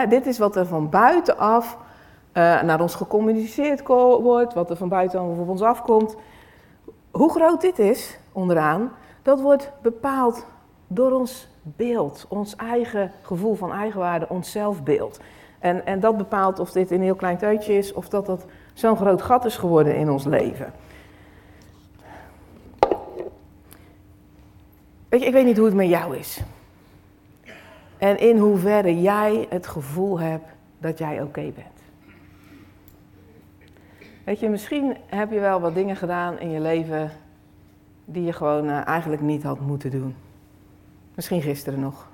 dit 0.09 0.27
is 0.27 0.39
wat 0.39 0.57
er 0.57 0.67
van 0.67 0.89
buitenaf 0.89 1.77
uh, 1.77 2.63
naar 2.63 2.81
ons 2.81 2.95
gecommuniceerd 2.95 3.87
wordt, 4.23 4.55
wat 4.55 4.71
er 4.71 4.77
van 4.77 4.89
buitenaf 4.89 5.39
op 5.39 5.49
ons 5.49 5.63
afkomt. 5.63 6.17
Hoe 7.11 7.31
groot 7.31 7.61
dit 7.61 7.79
is, 7.79 8.19
onderaan, 8.33 8.93
dat 9.23 9.41
wordt 9.41 9.73
bepaald 9.83 10.47
door 10.87 11.13
ons 11.13 11.49
beeld, 11.63 12.27
ons 12.29 12.57
eigen 12.57 13.13
gevoel 13.23 13.55
van 13.55 13.73
eigenwaarde, 13.73 14.29
ons 14.29 14.51
zelfbeeld. 14.51 15.21
En, 15.59 15.87
en 15.87 16.01
dat 16.01 16.17
bepaalt 16.17 16.59
of 16.59 16.71
dit 16.71 16.91
een 16.91 17.03
heel 17.03 17.15
klein 17.15 17.39
teutje 17.39 17.73
is 17.73 17.93
of 17.93 18.09
dat 18.09 18.27
dat 18.27 18.45
zo'n 18.75 18.97
groot 18.97 19.23
gat 19.23 19.45
is 19.45 19.57
geworden 19.57 19.97
in 19.97 20.11
ons 20.11 20.25
leven. 20.25 20.73
Weet 25.09 25.21
je, 25.21 25.27
ik 25.27 25.33
weet 25.33 25.45
niet 25.45 25.57
hoe 25.57 25.67
het 25.67 25.75
met 25.75 25.89
jou 25.89 26.17
is. 26.17 26.43
En 28.01 28.19
in 28.19 28.39
hoeverre 28.39 29.01
jij 29.01 29.47
het 29.49 29.67
gevoel 29.67 30.21
hebt 30.21 30.49
dat 30.79 30.99
jij 30.99 31.23
oké 31.23 31.41
bent. 31.55 31.81
Weet 34.25 34.41
je, 34.41 34.49
misschien 34.49 34.97
heb 35.07 35.31
je 35.33 35.41
wel 35.41 35.61
wat 35.61 35.75
dingen 35.75 35.97
gedaan 35.97 36.39
in 36.39 36.51
je 36.51 36.61
leven 36.61 37.11
die 38.05 38.25
je 38.25 38.33
gewoon 38.33 38.69
uh, 38.69 38.87
eigenlijk 38.87 39.23
niet 39.23 39.43
had 39.43 39.61
moeten 39.61 39.91
doen. 39.91 40.15
Misschien 41.15 41.43
gisteren 41.43 41.81
nog. 41.81 42.09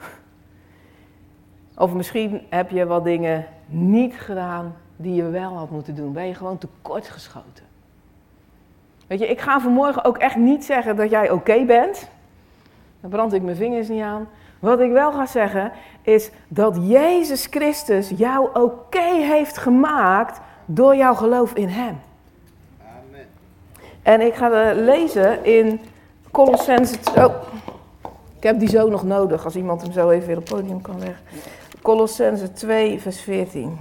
Of 1.76 1.94
misschien 1.94 2.40
heb 2.48 2.70
je 2.70 2.86
wat 2.86 3.04
dingen 3.04 3.46
niet 3.66 4.14
gedaan 4.14 4.74
die 4.96 5.14
je 5.14 5.30
wel 5.30 5.56
had 5.56 5.70
moeten 5.70 5.94
doen. 5.94 6.12
Ben 6.12 6.26
je 6.26 6.34
gewoon 6.34 6.58
tekortgeschoten. 6.58 7.64
Weet 9.06 9.18
je, 9.18 9.26
ik 9.26 9.40
ga 9.40 9.60
vanmorgen 9.60 10.04
ook 10.04 10.18
echt 10.18 10.36
niet 10.36 10.64
zeggen 10.64 10.96
dat 10.96 11.10
jij 11.10 11.30
oké 11.30 11.64
bent. 11.64 12.08
Daar 13.00 13.10
brand 13.10 13.32
ik 13.32 13.42
mijn 13.42 13.56
vingers 13.56 13.88
niet 13.88 14.02
aan. 14.02 14.28
Wat 14.58 14.80
ik 14.80 14.92
wel 14.92 15.12
ga 15.12 15.26
zeggen 15.26 15.72
is 16.02 16.30
dat 16.48 16.76
Jezus 16.80 17.46
Christus 17.46 18.10
jou 18.16 18.48
oké 18.52 19.08
heeft 19.12 19.58
gemaakt 19.58 20.40
door 20.64 20.96
jouw 20.96 21.14
geloof 21.14 21.52
in 21.52 21.68
Hem. 21.68 22.00
Amen. 22.80 23.26
En 24.02 24.20
ik 24.20 24.34
ga 24.34 24.50
eh, 24.50 24.76
lezen 24.76 25.44
in 25.44 25.80
Colossense... 26.30 26.96
Oh, 27.16 27.34
ik 28.36 28.42
heb 28.42 28.58
die 28.58 28.68
zo 28.68 28.88
nog 28.88 29.04
nodig 29.04 29.44
als 29.44 29.56
iemand 29.56 29.82
hem 29.82 29.92
zo 29.92 30.10
even 30.10 30.26
weer 30.26 30.36
op 30.36 30.48
het 30.48 30.52
podium 30.52 30.80
kan 30.80 30.98
leggen. 30.98 31.24
Colossense 31.82 32.52
2, 32.52 33.00
vers 33.00 33.20
14. 33.20 33.78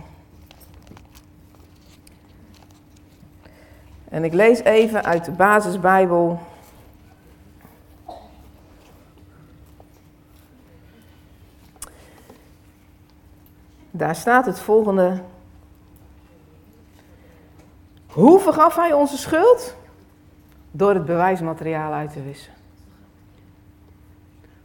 En 4.10 4.24
ik 4.24 4.34
lees 4.34 4.64
even 4.64 5.06
uit 5.06 5.26
de 5.26 5.32
basisbijbel. 5.32 6.40
Daar 13.98 14.16
staat 14.16 14.46
het 14.46 14.60
volgende. 14.60 15.22
Hoe 18.08 18.40
vergaf 18.40 18.76
hij 18.76 18.94
onze 18.94 19.18
schuld? 19.18 19.76
Door 20.72 20.94
het 20.94 21.06
bewijsmateriaal 21.06 21.94
uit 21.94 22.14
te 22.14 22.24
wissen. 22.24 22.54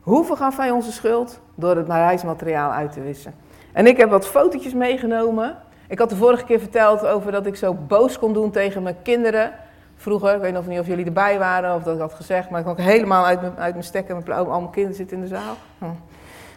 Hoe 0.01 0.25
vergaf 0.25 0.57
hij 0.57 0.71
onze 0.71 0.93
schuld? 0.93 1.41
Door 1.55 1.77
het 1.77 1.87
bewijsmateriaal 1.87 2.71
uit 2.71 2.93
te 2.93 3.01
wissen. 3.01 3.35
En 3.73 3.87
ik 3.87 3.97
heb 3.97 4.11
wat 4.11 4.27
fotootjes 4.27 4.75
meegenomen. 4.75 5.57
Ik 5.89 5.99
had 5.99 6.11
de 6.11 6.17
vorige 6.17 6.45
keer 6.45 6.59
verteld 6.59 7.07
over 7.07 7.33
dat 7.33 7.47
ik 7.47 7.57
zo 7.57 7.75
boos 7.75 8.19
kon 8.19 8.33
doen 8.33 8.51
tegen 8.51 8.83
mijn 8.83 9.03
kinderen. 9.03 9.53
Vroeger, 9.97 10.35
ik 10.35 10.41
weet 10.41 10.53
nog 10.53 10.67
niet 10.67 10.79
of 10.79 10.87
jullie 10.87 11.07
erbij 11.07 11.39
waren 11.39 11.75
of 11.75 11.83
dat 11.83 11.95
ik 11.95 12.01
had 12.01 12.15
gezegd, 12.15 12.51
maar 12.51 12.61
ik 12.61 12.67
kon 12.67 12.77
helemaal 12.77 13.25
uit 13.25 13.41
mijn, 13.41 13.59
uit 13.59 13.73
mijn 13.73 13.85
stekken. 13.85 14.23
Mijn, 14.27 14.39
al 14.39 14.61
mijn 14.61 14.71
kinderen 14.73 14.97
zitten 14.97 15.17
in 15.17 15.23
de 15.23 15.29
zaal. 15.29 15.57
Hm. 15.79 15.87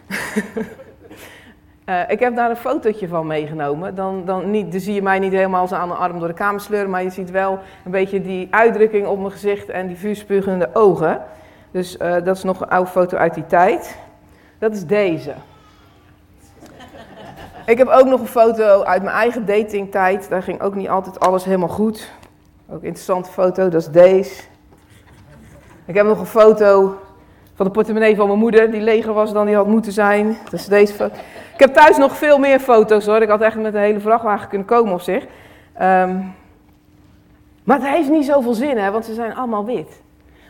Uh, 1.88 2.00
ik 2.08 2.20
heb 2.20 2.36
daar 2.36 2.50
een 2.50 2.56
fotootje 2.56 3.08
van 3.08 3.26
meegenomen. 3.26 3.94
Dan, 3.94 4.24
dan, 4.24 4.50
niet, 4.50 4.72
dan 4.72 4.80
zie 4.80 4.94
je 4.94 5.02
mij 5.02 5.18
niet 5.18 5.32
helemaal 5.32 5.68
zo 5.68 5.74
aan 5.74 5.88
de 5.88 5.94
arm 5.94 6.18
door 6.18 6.28
de 6.28 6.34
kamer 6.34 6.60
sleuren, 6.60 6.90
maar 6.90 7.02
je 7.02 7.10
ziet 7.10 7.30
wel 7.30 7.58
een 7.84 7.90
beetje 7.90 8.20
die 8.20 8.48
uitdrukking 8.50 9.06
op 9.06 9.18
mijn 9.18 9.30
gezicht 9.30 9.68
en 9.68 9.86
die 9.86 9.96
vuurspugende 9.96 10.70
ogen. 10.72 11.22
Dus 11.70 11.96
uh, 11.96 12.12
dat 12.12 12.36
is 12.36 12.42
nog 12.42 12.60
een 12.60 12.68
oude 12.68 12.90
foto 12.90 13.16
uit 13.16 13.34
die 13.34 13.46
tijd. 13.46 13.98
Dat 14.58 14.72
is 14.72 14.86
deze. 14.86 15.34
Ik 17.66 17.78
heb 17.78 17.88
ook 17.88 18.06
nog 18.06 18.20
een 18.20 18.26
foto 18.26 18.82
uit 18.82 19.02
mijn 19.02 19.16
eigen 19.16 19.46
datingtijd. 19.46 20.28
Daar 20.28 20.42
ging 20.42 20.60
ook 20.60 20.74
niet 20.74 20.88
altijd 20.88 21.20
alles 21.20 21.44
helemaal 21.44 21.68
goed. 21.68 22.10
Ook 22.68 22.80
een 22.80 22.86
interessante 22.86 23.30
foto, 23.30 23.68
dat 23.68 23.80
is 23.80 23.88
deze. 23.88 24.42
Ik 25.84 25.94
heb 25.94 26.06
nog 26.06 26.18
een 26.18 26.26
foto 26.26 26.98
van 27.54 27.66
de 27.66 27.72
portemonnee 27.72 28.16
van 28.16 28.26
mijn 28.26 28.38
moeder, 28.38 28.70
die 28.70 28.80
leger 28.80 29.12
was 29.12 29.32
dan 29.32 29.46
die 29.46 29.54
had 29.54 29.66
moeten 29.66 29.92
zijn. 29.92 30.36
Dat 30.44 30.60
is 30.60 30.66
deze 30.66 30.94
foto. 30.94 31.16
Ik 31.54 31.60
heb 31.60 31.74
thuis 31.74 31.96
nog 31.96 32.16
veel 32.16 32.38
meer 32.38 32.60
foto's 32.60 33.06
hoor. 33.06 33.22
Ik 33.22 33.28
had 33.28 33.40
echt 33.40 33.56
met 33.56 33.74
een 33.74 33.80
hele 33.80 34.00
vrachtwagen 34.00 34.48
kunnen 34.48 34.66
komen 34.66 34.92
op 34.92 35.00
zich. 35.00 35.26
Um, 35.82 36.34
maar 37.64 37.76
het 37.80 37.86
heeft 37.88 38.10
niet 38.10 38.24
zoveel 38.24 38.54
zin, 38.54 38.78
hè, 38.78 38.90
want 38.90 39.04
ze 39.04 39.14
zijn 39.14 39.34
allemaal 39.34 39.64
wit. 39.64 40.02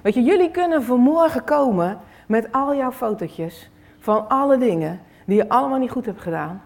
Weet 0.02 0.14
je, 0.14 0.22
jullie 0.22 0.50
kunnen 0.50 0.82
vanmorgen 0.82 1.44
komen 1.44 1.98
met 2.26 2.52
al 2.52 2.74
jouw 2.74 2.92
fotootjes 2.92 3.70
van 3.98 4.28
alle 4.28 4.58
dingen 4.58 5.00
die 5.26 5.36
je 5.36 5.48
allemaal 5.48 5.78
niet 5.78 5.90
goed 5.90 6.06
hebt 6.06 6.20
gedaan. 6.20 6.62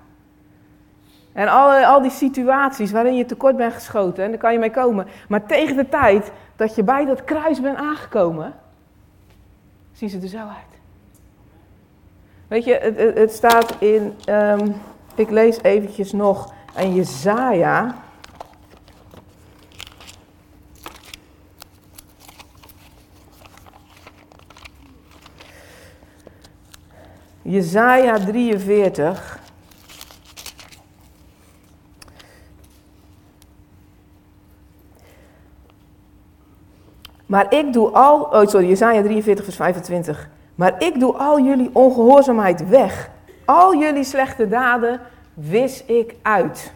En 1.33 1.49
al, 1.49 1.71
al 1.71 2.03
die 2.03 2.11
situaties 2.11 2.91
waarin 2.91 3.17
je 3.17 3.25
tekort 3.25 3.57
bent 3.57 3.73
geschoten, 3.73 4.25
en 4.25 4.31
daar 4.31 4.39
kan 4.39 4.53
je 4.53 4.59
mee 4.59 4.71
komen. 4.71 5.07
Maar 5.29 5.47
tegen 5.47 5.77
de 5.77 5.89
tijd 5.89 6.33
dat 6.57 6.75
je 6.75 6.83
bij 6.83 7.05
dat 7.05 7.25
kruis 7.25 7.61
bent 7.61 7.77
aangekomen, 7.77 8.55
zien 9.93 10.09
ze 10.09 10.21
er 10.21 10.29
zo 10.29 10.39
uit. 10.39 10.78
Weet 12.49 12.65
je, 12.65 12.75
het, 12.75 13.19
het 13.19 13.33
staat 13.33 13.75
in, 13.79 14.15
um, 14.29 14.75
ik 15.15 15.31
lees 15.31 15.63
eventjes 15.63 16.13
nog 16.13 16.53
aan 16.75 16.95
Jezaja. 16.95 17.97
Jezaja 27.43 28.19
43. 28.19 29.39
Maar 37.27 37.55
ik 37.55 37.73
doe 37.73 37.91
al, 37.91 38.23
oh 38.23 38.47
sorry, 38.47 38.69
Jezaja 38.69 39.03
43 39.03 39.45
vers 39.45 39.57
25. 39.57 40.37
Maar 40.59 40.75
ik 40.79 41.01
doe 41.01 41.17
al 41.17 41.41
jullie 41.41 41.71
ongehoorzaamheid 41.73 42.69
weg. 42.69 43.11
Al 43.45 43.77
jullie 43.77 44.05
slechte 44.05 44.49
daden 44.49 45.01
wis 45.35 45.85
ik 45.85 46.15
uit. 46.23 46.73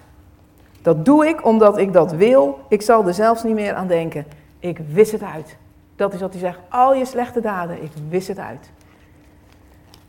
Dat 0.83 1.05
doe 1.05 1.27
ik 1.29 1.45
omdat 1.45 1.79
ik 1.79 1.93
dat 1.93 2.13
wil. 2.13 2.59
Ik 2.69 2.83
zal 2.83 3.07
er 3.07 3.15
zelfs 3.15 3.43
niet 3.43 3.55
meer 3.55 3.75
aan 3.75 3.87
denken. 3.87 4.27
Ik 4.59 4.79
wis 4.93 5.13
het 5.13 5.23
uit. 5.23 5.57
Dat 5.97 6.15
is 6.15 6.21
wat 6.21 6.31
hij 6.31 6.41
zegt. 6.41 6.59
Al 6.69 6.95
je 6.95 7.05
slechte 7.05 7.41
daden, 7.41 7.83
ik 7.83 7.91
wis 8.09 8.29
het 8.29 8.39
uit. 8.39 8.71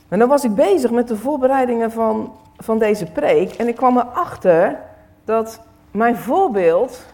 En 0.07 0.19
dan 0.19 0.27
was 0.27 0.43
ik 0.43 0.55
bezig 0.55 0.91
met 0.91 1.07
de 1.07 1.17
voorbereidingen 1.17 1.91
van, 1.91 2.33
van 2.57 2.77
deze 2.77 3.05
preek. 3.05 3.53
En 3.53 3.67
ik 3.67 3.75
kwam 3.75 3.97
erachter 3.97 4.79
dat 5.25 5.61
mijn 5.91 6.15
voorbeeld 6.17 7.05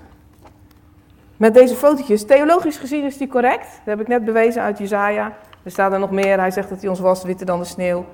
met 1.37 1.53
deze 1.53 1.75
fotootjes, 1.75 2.25
theologisch 2.25 2.77
gezien 2.77 3.03
is 3.03 3.17
die 3.17 3.27
correct. 3.27 3.65
Dat 3.65 3.97
heb 3.97 4.01
ik 4.01 4.07
net 4.07 4.25
bewezen 4.25 4.61
uit 4.61 4.77
Jezaja. 4.77 5.33
Er 5.63 5.71
staat 5.71 5.91
er 5.91 5.99
nog 5.99 6.11
meer. 6.11 6.39
Hij 6.39 6.51
zegt 6.51 6.69
dat 6.69 6.79
hij 6.79 6.89
ons 6.89 6.99
was 6.99 7.23
witter 7.23 7.45
dan 7.45 7.59
de 7.59 7.65
sneeuw. 7.65 8.05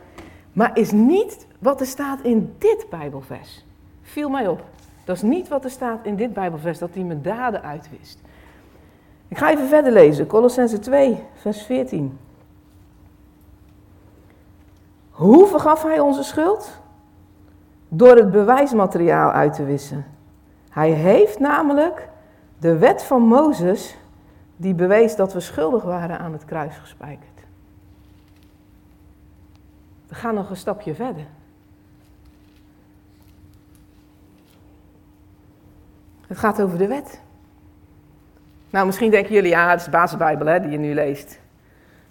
Maar 0.53 0.77
is 0.77 0.91
niet 0.91 1.47
wat 1.59 1.79
er 1.79 1.85
staat 1.85 2.21
in 2.21 2.55
dit 2.57 2.85
Bijbelvers. 2.89 3.65
Viel 4.01 4.29
mij 4.29 4.47
op. 4.47 4.63
Dat 5.05 5.15
is 5.15 5.21
niet 5.21 5.47
wat 5.47 5.63
er 5.63 5.69
staat 5.69 6.05
in 6.05 6.15
dit 6.15 6.33
Bijbelvers, 6.33 6.79
dat 6.79 6.93
hij 6.93 7.03
mijn 7.03 7.21
daden 7.21 7.63
uitwist. 7.63 8.19
Ik 9.27 9.37
ga 9.37 9.51
even 9.51 9.67
verder 9.67 9.91
lezen. 9.91 10.27
Colossense 10.27 10.79
2, 10.79 11.23
vers 11.33 11.61
14. 11.61 12.17
Hoe 15.09 15.47
vergaf 15.47 15.83
hij 15.83 15.99
onze 15.99 16.23
schuld? 16.23 16.81
Door 17.87 18.15
het 18.15 18.31
bewijsmateriaal 18.31 19.31
uit 19.31 19.53
te 19.53 19.63
wissen. 19.63 20.05
Hij 20.69 20.91
heeft 20.91 21.39
namelijk 21.39 22.09
de 22.57 22.77
wet 22.77 23.03
van 23.03 23.21
Mozes, 23.21 23.97
die 24.55 24.73
bewees 24.73 25.15
dat 25.15 25.33
we 25.33 25.39
schuldig 25.39 25.83
waren, 25.83 26.19
aan 26.19 26.31
het 26.31 26.45
kruis 26.45 26.77
gespijkerd. 26.77 27.35
We 30.07 30.15
gaan 30.15 30.35
nog 30.35 30.50
een 30.50 30.57
stapje 30.57 30.95
verder. 30.95 31.25
Het 36.27 36.38
gaat 36.38 36.62
over 36.62 36.77
de 36.77 36.88
wet. 36.88 37.21
Nou, 38.69 38.85
misschien 38.85 39.12
denken 39.12 39.33
jullie, 39.33 39.50
ja, 39.50 39.69
het 39.69 39.79
is 39.79 39.85
de 39.85 39.91
basisbijbel 39.91 40.47
hè, 40.47 40.59
die 40.59 40.71
je 40.71 40.77
nu 40.77 40.93
leest. 40.93 41.39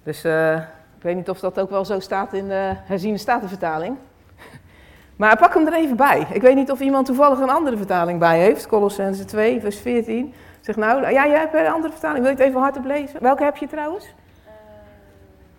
Dus 0.03 0.25
uh, 0.25 0.57
ik 0.97 1.03
weet 1.03 1.17
niet 1.17 1.29
of 1.29 1.41
dat 1.41 1.61
ook 1.61 1.71
wel 1.71 1.85
zo 1.85 2.01
staat 2.01 2.33
in 2.33 2.49
de 2.49 2.73
herziene 2.77 3.19
statenvertaling. 3.19 3.97
Maar 5.17 5.37
pak 5.37 5.55
hem 5.55 5.67
er 5.67 5.75
even 5.75 5.97
bij. 5.97 6.27
Ik 6.33 6.43
weet 6.43 6.55
niet 6.55 6.71
of 6.71 6.81
iemand 6.81 7.07
toevallig 7.07 7.39
een 7.39 7.51
andere 7.51 7.77
vertaling 7.77 8.19
bij 8.19 8.39
heeft. 8.39 8.67
Colossense 8.67 9.25
2, 9.25 9.61
vers 9.61 9.79
14. 9.79 10.35
Zeg 10.61 10.77
nou, 10.77 11.01
ja, 11.01 11.27
jij 11.27 11.39
hebt 11.39 11.55
een 11.55 11.67
andere 11.67 11.93
vertaling. 11.93 12.21
Wil 12.21 12.31
je 12.31 12.37
het 12.39 12.47
even 12.47 12.61
hardop 12.61 12.85
lezen? 12.85 13.23
Welke 13.23 13.45
heb 13.45 13.57
je 13.57 13.67
trouwens? 13.67 14.05
Uh, 14.05 14.53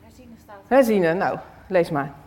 herziene 0.04 0.36
staat. 0.44 0.56
Herziene, 0.68 1.14
nou, 1.14 1.38
lees 1.68 1.90
maar. 1.90 2.25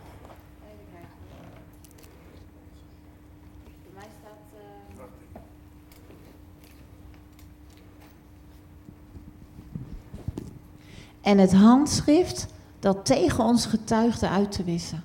En 11.21 11.37
het 11.37 11.53
handschrift 11.53 12.47
dat 12.79 13.05
tegen 13.05 13.43
ons 13.43 13.65
getuigde 13.65 14.29
uit 14.29 14.51
te 14.51 14.63
wissen. 14.63 15.03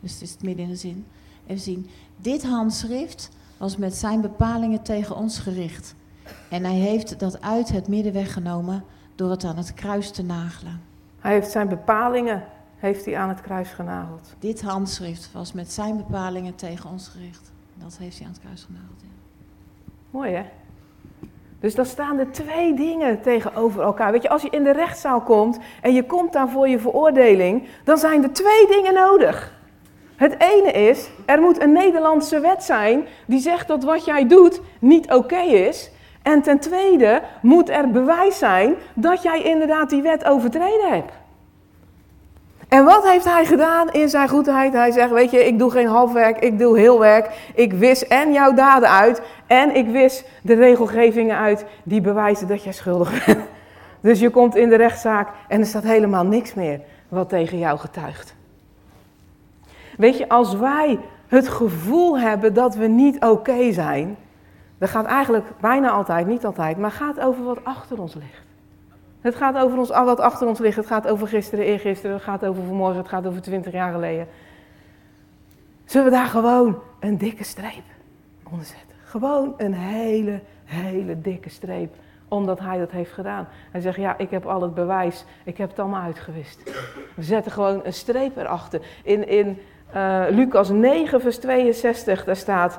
Dus 0.00 0.12
het 0.12 0.22
is 0.22 0.30
het 0.30 0.42
midden 0.42 0.64
in 0.64 0.70
de 0.70 0.76
zin. 0.76 1.06
Even 1.46 1.62
zien. 1.62 1.88
Dit 2.16 2.44
handschrift 2.44 3.30
was 3.56 3.76
met 3.76 3.94
zijn 3.94 4.20
bepalingen 4.20 4.82
tegen 4.82 5.16
ons 5.16 5.38
gericht. 5.38 5.94
En 6.50 6.64
hij 6.64 6.74
heeft 6.74 7.20
dat 7.20 7.40
uit 7.40 7.68
het 7.68 7.88
midden 7.88 8.12
weggenomen 8.12 8.84
door 9.14 9.30
het 9.30 9.44
aan 9.44 9.56
het 9.56 9.74
kruis 9.74 10.10
te 10.10 10.22
nagelen. 10.22 10.80
Hij 11.18 11.32
heeft 11.32 11.50
zijn 11.50 11.68
bepalingen 11.68 12.44
heeft 12.76 13.04
hij 13.04 13.16
aan 13.16 13.28
het 13.28 13.40
kruis 13.40 13.68
genageld. 13.68 14.34
Dit 14.38 14.62
handschrift 14.62 15.32
was 15.32 15.52
met 15.52 15.72
zijn 15.72 15.96
bepalingen 15.96 16.54
tegen 16.54 16.90
ons 16.90 17.08
gericht. 17.08 17.52
Dat 17.74 17.96
heeft 17.98 18.16
hij 18.18 18.26
aan 18.26 18.32
het 18.32 18.42
kruis 18.42 18.64
genageld. 18.64 19.00
Ja. 19.00 19.08
Mooi 20.10 20.32
hè? 20.32 20.44
Dus 21.60 21.74
dan 21.74 21.86
staan 21.86 22.18
er 22.18 22.30
twee 22.30 22.74
dingen 22.74 23.22
tegenover 23.22 23.82
elkaar. 23.82 24.12
Weet 24.12 24.22
je, 24.22 24.28
als 24.28 24.42
je 24.42 24.50
in 24.50 24.64
de 24.64 24.72
rechtszaal 24.72 25.20
komt 25.20 25.58
en 25.82 25.94
je 25.94 26.04
komt 26.04 26.32
daar 26.32 26.48
voor 26.48 26.68
je 26.68 26.78
veroordeling, 26.78 27.68
dan 27.84 27.98
zijn 27.98 28.22
er 28.22 28.32
twee 28.32 28.66
dingen 28.66 28.94
nodig. 28.94 29.54
Het 30.16 30.34
ene 30.38 30.70
is, 30.70 31.10
er 31.26 31.40
moet 31.40 31.60
een 31.62 31.72
Nederlandse 31.72 32.40
wet 32.40 32.64
zijn 32.64 33.06
die 33.26 33.40
zegt 33.40 33.68
dat 33.68 33.84
wat 33.84 34.04
jij 34.04 34.26
doet 34.26 34.60
niet 34.80 35.12
oké 35.12 35.40
is. 35.40 35.90
En 36.22 36.42
ten 36.42 36.58
tweede 36.58 37.22
moet 37.42 37.68
er 37.68 37.90
bewijs 37.90 38.38
zijn 38.38 38.74
dat 38.94 39.22
jij 39.22 39.42
inderdaad 39.42 39.90
die 39.90 40.02
wet 40.02 40.24
overtreden 40.24 40.88
hebt. 40.88 41.12
En 42.76 42.84
wat 42.84 43.08
heeft 43.08 43.24
hij 43.24 43.44
gedaan 43.44 43.90
in 43.90 44.08
zijn 44.08 44.28
goedheid? 44.28 44.72
Hij 44.72 44.90
zegt, 44.90 45.10
weet 45.10 45.30
je, 45.30 45.46
ik 45.46 45.58
doe 45.58 45.70
geen 45.70 45.86
halfwerk, 45.86 46.38
ik 46.38 46.58
doe 46.58 46.78
heel 46.78 46.98
werk. 46.98 47.50
Ik 47.54 47.72
wis 47.72 48.06
en 48.06 48.32
jouw 48.32 48.54
daden 48.54 48.90
uit 48.90 49.22
en 49.46 49.76
ik 49.76 49.88
wis 49.88 50.24
de 50.42 50.54
regelgevingen 50.54 51.36
uit 51.36 51.64
die 51.82 52.00
bewijzen 52.00 52.48
dat 52.48 52.62
jij 52.62 52.72
schuldig 52.72 53.24
bent. 53.26 53.44
Dus 54.00 54.20
je 54.20 54.30
komt 54.30 54.56
in 54.56 54.68
de 54.68 54.76
rechtszaak 54.76 55.28
en 55.48 55.60
er 55.60 55.66
staat 55.66 55.82
helemaal 55.82 56.24
niks 56.24 56.54
meer 56.54 56.80
wat 57.08 57.28
tegen 57.28 57.58
jou 57.58 57.78
getuigt. 57.78 58.34
Weet 59.96 60.18
je, 60.18 60.28
als 60.28 60.54
wij 60.54 60.98
het 61.26 61.48
gevoel 61.48 62.18
hebben 62.18 62.54
dat 62.54 62.74
we 62.74 62.86
niet 62.86 63.24
oké 63.24 63.72
zijn, 63.72 64.16
dan 64.78 64.88
gaat 64.88 65.06
eigenlijk 65.06 65.46
bijna 65.60 65.90
altijd, 65.90 66.26
niet 66.26 66.44
altijd, 66.44 66.78
maar 66.78 66.90
gaat 66.90 67.20
over 67.20 67.44
wat 67.44 67.64
achter 67.64 68.00
ons 68.00 68.14
ligt. 68.14 68.45
Het 69.26 69.34
gaat 69.34 69.56
over 69.56 69.78
ons, 69.78 69.88
wat 69.88 70.20
achter 70.20 70.46
ons 70.46 70.58
ligt. 70.58 70.76
Het 70.76 70.86
gaat 70.86 71.08
over 71.08 71.28
gisteren, 71.28 71.64
eergisteren. 71.64 72.16
Het 72.16 72.24
gaat 72.24 72.44
over 72.44 72.62
vanmorgen. 72.62 72.98
Het 72.98 73.08
gaat 73.08 73.26
over 73.26 73.42
twintig 73.42 73.72
jaar 73.72 73.92
geleden. 73.92 74.26
Zullen 75.84 76.10
we 76.10 76.16
daar 76.16 76.26
gewoon 76.26 76.78
een 77.00 77.18
dikke 77.18 77.44
streep 77.44 77.84
onder 78.50 78.64
zetten? 78.64 78.96
Gewoon 79.04 79.54
een 79.56 79.74
hele, 79.74 80.40
hele 80.64 81.20
dikke 81.20 81.48
streep. 81.48 81.94
Omdat 82.28 82.60
hij 82.60 82.78
dat 82.78 82.90
heeft 82.90 83.12
gedaan. 83.12 83.48
Hij 83.70 83.80
zegt, 83.80 83.96
ja, 83.96 84.18
ik 84.18 84.30
heb 84.30 84.46
al 84.46 84.62
het 84.62 84.74
bewijs. 84.74 85.24
Ik 85.44 85.56
heb 85.56 85.68
het 85.68 85.78
allemaal 85.78 86.02
uitgewist. 86.02 86.62
We 87.14 87.22
zetten 87.22 87.52
gewoon 87.52 87.80
een 87.84 87.92
streep 87.92 88.36
erachter. 88.36 88.80
In, 89.02 89.28
in 89.28 89.58
uh, 89.94 90.24
Lucas 90.30 90.68
9, 90.68 91.20
vers 91.20 91.38
62, 91.38 92.24
daar 92.24 92.36
staat... 92.36 92.78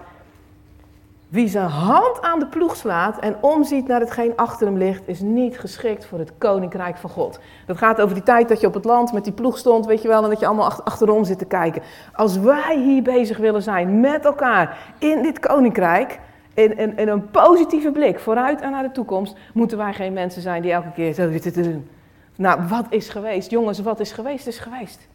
Wie 1.29 1.47
zijn 1.47 1.69
hand 1.69 2.21
aan 2.21 2.39
de 2.39 2.47
ploeg 2.47 2.75
slaat 2.75 3.19
en 3.19 3.35
omziet 3.41 3.87
naar 3.87 3.99
hetgeen 3.99 4.33
achter 4.35 4.67
hem 4.67 4.77
ligt, 4.77 5.01
is 5.05 5.19
niet 5.19 5.59
geschikt 5.59 6.05
voor 6.05 6.19
het 6.19 6.31
koninkrijk 6.37 6.97
van 6.97 7.09
God. 7.09 7.39
Dat 7.65 7.77
gaat 7.77 8.01
over 8.01 8.15
die 8.15 8.23
tijd 8.23 8.49
dat 8.49 8.61
je 8.61 8.67
op 8.67 8.73
het 8.73 8.85
land 8.85 9.13
met 9.13 9.23
die 9.23 9.33
ploeg 9.33 9.57
stond, 9.57 9.85
weet 9.85 10.01
je 10.01 10.07
wel, 10.07 10.23
en 10.23 10.29
dat 10.29 10.39
je 10.39 10.45
allemaal 10.45 10.71
achterom 10.83 11.23
zit 11.23 11.39
te 11.39 11.45
kijken. 11.45 11.81
Als 12.13 12.37
wij 12.37 12.79
hier 12.79 13.03
bezig 13.03 13.37
willen 13.37 13.61
zijn 13.63 13.99
met 13.99 14.25
elkaar 14.25 14.77
in 14.97 15.21
dit 15.21 15.39
koninkrijk, 15.39 16.19
in, 16.53 16.97
in, 16.97 17.07
een 17.07 17.29
positieve 17.31 17.91
blik 17.91 18.19
vooruit 18.19 18.61
en 18.61 18.71
naar 18.71 18.83
de 18.83 18.91
toekomst, 18.91 19.35
moeten 19.53 19.77
wij 19.77 19.93
geen 19.93 20.13
mensen 20.13 20.41
zijn 20.41 20.61
die 20.61 20.71
elke 20.71 20.91
keer 20.91 21.13
zo 21.13 21.31
zitten 21.31 21.53
te 21.53 21.61
doen. 21.61 21.89
Nou, 22.35 22.61
wat 22.69 22.85
is 22.89 23.09
geweest? 23.09 23.51
Jongens, 23.51 23.79
wat 23.79 23.99
is 23.99 24.11
geweest, 24.11 24.47
is 24.47 24.59
geweest. 24.59 25.07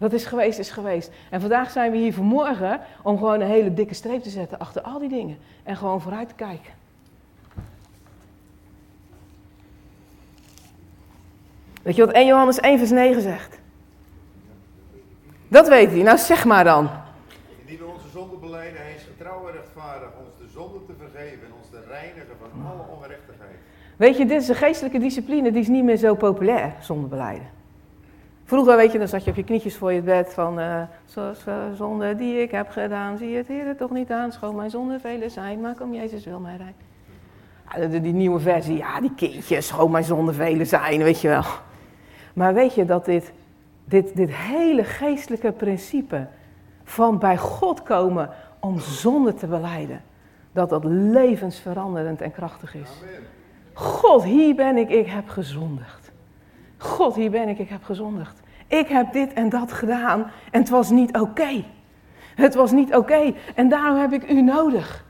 Wat 0.00 0.12
is 0.12 0.24
geweest, 0.24 0.58
is 0.58 0.70
geweest. 0.70 1.10
En 1.30 1.40
vandaag 1.40 1.70
zijn 1.70 1.90
we 1.90 1.96
hier 1.96 2.14
vanmorgen 2.14 2.80
om 3.02 3.18
gewoon 3.18 3.40
een 3.40 3.46
hele 3.46 3.74
dikke 3.74 3.94
streep 3.94 4.22
te 4.22 4.30
zetten 4.30 4.58
achter 4.58 4.82
al 4.82 4.98
die 4.98 5.08
dingen. 5.08 5.38
En 5.62 5.76
gewoon 5.76 6.00
vooruit 6.00 6.28
te 6.28 6.34
kijken. 6.34 6.72
Weet 11.82 11.96
je 11.96 12.06
wat 12.06 12.14
1 12.14 12.26
Johannes 12.26 12.60
1 12.60 12.78
vers 12.78 12.90
9 12.90 13.22
zegt? 13.22 13.58
Dat 15.48 15.68
weet 15.68 15.90
hij. 15.90 16.02
Nou 16.02 16.18
zeg 16.18 16.44
maar 16.44 16.64
dan. 16.64 16.90
Indien 17.60 17.78
we 17.78 17.84
onze 17.84 18.08
zonde 18.08 18.36
beleiden, 18.36 18.80
hij 18.80 18.94
is 18.94 19.02
getrouw 19.02 19.48
en 19.48 19.52
rechtvaardig 19.52 20.08
ons 20.24 20.36
de 20.38 20.48
zonde 20.58 20.78
te 20.86 20.92
vergeven 20.98 21.46
en 21.46 21.52
ons 21.58 21.70
te 21.70 21.80
reinigen 21.88 22.36
van 22.40 22.66
alle 22.70 22.96
ongerechtigheid. 22.96 23.58
Weet 23.96 24.16
je, 24.16 24.26
dit 24.26 24.42
is 24.42 24.48
een 24.48 24.54
geestelijke 24.54 24.98
discipline 24.98 25.52
die 25.52 25.60
is 25.60 25.68
niet 25.68 25.84
meer 25.84 25.96
zo 25.96 26.14
populair, 26.14 26.74
zonde 26.80 27.06
beleiden. 27.06 27.59
Vroeger, 28.50 28.76
weet 28.76 28.92
je, 28.92 28.98
dan 28.98 29.08
zat 29.08 29.24
je 29.24 29.30
op 29.30 29.36
je 29.36 29.44
knietjes 29.44 29.76
voor 29.76 29.92
je 29.92 30.02
bed 30.02 30.32
van, 30.34 30.58
uh, 30.60 30.82
zoals 31.04 31.44
zonde 31.76 32.14
die 32.14 32.42
ik 32.42 32.50
heb 32.50 32.68
gedaan, 32.70 33.18
zie 33.18 33.30
je 33.30 33.36
het 33.36 33.48
Heer 33.48 33.76
toch 33.76 33.90
niet 33.90 34.10
aan, 34.10 34.32
schoon 34.32 34.56
mijn 34.56 34.70
zonde 34.70 35.00
vele 35.00 35.28
zijn, 35.28 35.60
maar 35.60 35.74
kom 35.74 35.94
Jezus 35.94 36.24
wil 36.24 36.40
mij 36.40 36.56
rijden. 36.56 37.92
Ja, 37.92 37.98
die 38.00 38.12
nieuwe 38.12 38.40
versie, 38.40 38.76
ja, 38.76 39.00
die 39.00 39.14
kindjes, 39.14 39.66
schoon 39.66 39.90
mijn 39.90 40.04
zonde 40.04 40.32
vele 40.32 40.64
zijn, 40.64 41.02
weet 41.02 41.20
je 41.20 41.28
wel. 41.28 41.44
Maar 42.34 42.54
weet 42.54 42.74
je 42.74 42.84
dat 42.84 43.04
dit, 43.04 43.32
dit, 43.84 44.16
dit 44.16 44.34
hele 44.34 44.84
geestelijke 44.84 45.52
principe 45.52 46.26
van 46.84 47.18
bij 47.18 47.36
God 47.36 47.82
komen 47.82 48.30
om 48.60 48.78
zonde 48.78 49.34
te 49.34 49.46
beleiden, 49.46 50.02
dat 50.52 50.68
dat 50.68 50.84
levensveranderend 50.84 52.20
en 52.20 52.32
krachtig 52.32 52.74
is. 52.74 52.90
God, 53.72 54.24
hier 54.24 54.54
ben 54.54 54.76
ik, 54.76 54.90
ik 54.90 55.06
heb 55.06 55.28
gezondigd. 55.28 56.12
God, 56.76 57.14
hier 57.14 57.30
ben 57.30 57.48
ik, 57.48 57.58
ik 57.58 57.68
heb 57.68 57.84
gezondigd. 57.84 58.39
Ik 58.70 58.88
heb 58.88 59.12
dit 59.12 59.32
en 59.32 59.48
dat 59.48 59.72
gedaan 59.72 60.30
en 60.50 60.60
het 60.60 60.68
was 60.68 60.90
niet 60.90 61.18
oké. 61.18 61.64
Het 62.34 62.54
was 62.54 62.70
niet 62.70 62.94
oké 62.94 63.34
en 63.54 63.68
daarom 63.68 64.00
heb 64.00 64.12
ik 64.12 64.30
u 64.30 64.42
nodig. 64.42 65.04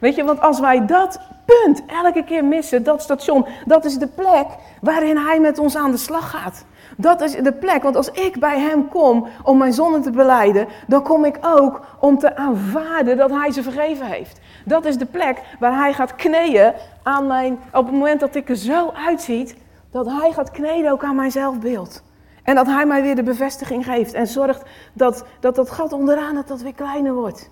Weet 0.00 0.14
je, 0.14 0.24
want 0.24 0.40
als 0.40 0.60
wij 0.60 0.86
dat 0.86 1.20
punt 1.44 1.82
elke 1.86 2.24
keer 2.24 2.44
missen, 2.44 2.82
dat 2.82 3.02
station, 3.02 3.46
dat 3.64 3.84
is 3.84 3.98
de 3.98 4.06
plek 4.06 4.46
waarin 4.80 5.16
hij 5.16 5.40
met 5.40 5.58
ons 5.58 5.76
aan 5.76 5.90
de 5.90 5.96
slag 5.96 6.30
gaat. 6.30 6.64
Dat 6.96 7.20
is 7.20 7.32
de 7.32 7.52
plek, 7.52 7.82
want 7.82 7.96
als 7.96 8.10
ik 8.10 8.40
bij 8.40 8.60
hem 8.60 8.88
kom 8.88 9.26
om 9.42 9.58
mijn 9.58 9.72
zonden 9.72 10.02
te 10.02 10.10
beleiden, 10.10 10.66
dan 10.86 11.02
kom 11.02 11.24
ik 11.24 11.38
ook 11.40 11.80
om 12.00 12.18
te 12.18 12.36
aanvaarden 12.36 13.16
dat 13.16 13.30
hij 13.30 13.52
ze 13.52 13.62
vergeven 13.62 14.06
heeft. 14.06 14.40
Dat 14.64 14.84
is 14.84 14.98
de 14.98 15.06
plek 15.06 15.42
waar 15.58 15.76
hij 15.78 15.92
gaat 15.92 16.14
kneeën 16.14 16.72
aan 17.02 17.26
mijn, 17.26 17.58
op 17.72 17.84
het 17.84 17.94
moment 17.94 18.20
dat 18.20 18.34
ik 18.34 18.48
er 18.48 18.56
zo 18.56 18.92
uitziet, 19.06 19.56
dat 19.90 20.06
hij 20.06 20.32
gaat 20.32 20.50
kneden 20.50 20.90
ook 20.90 21.04
aan 21.04 21.16
mijn 21.16 21.30
zelfbeeld. 21.30 22.04
En 22.46 22.54
dat 22.54 22.66
hij 22.66 22.86
mij 22.86 23.02
weer 23.02 23.14
de 23.14 23.22
bevestiging 23.22 23.84
geeft 23.84 24.12
en 24.12 24.26
zorgt 24.26 24.62
dat 24.92 25.24
dat, 25.40 25.54
dat 25.54 25.70
gat 25.70 25.92
onderaan 25.92 26.34
dat 26.34 26.48
dat 26.48 26.60
weer 26.60 26.74
kleiner 26.74 27.14
wordt. 27.14 27.50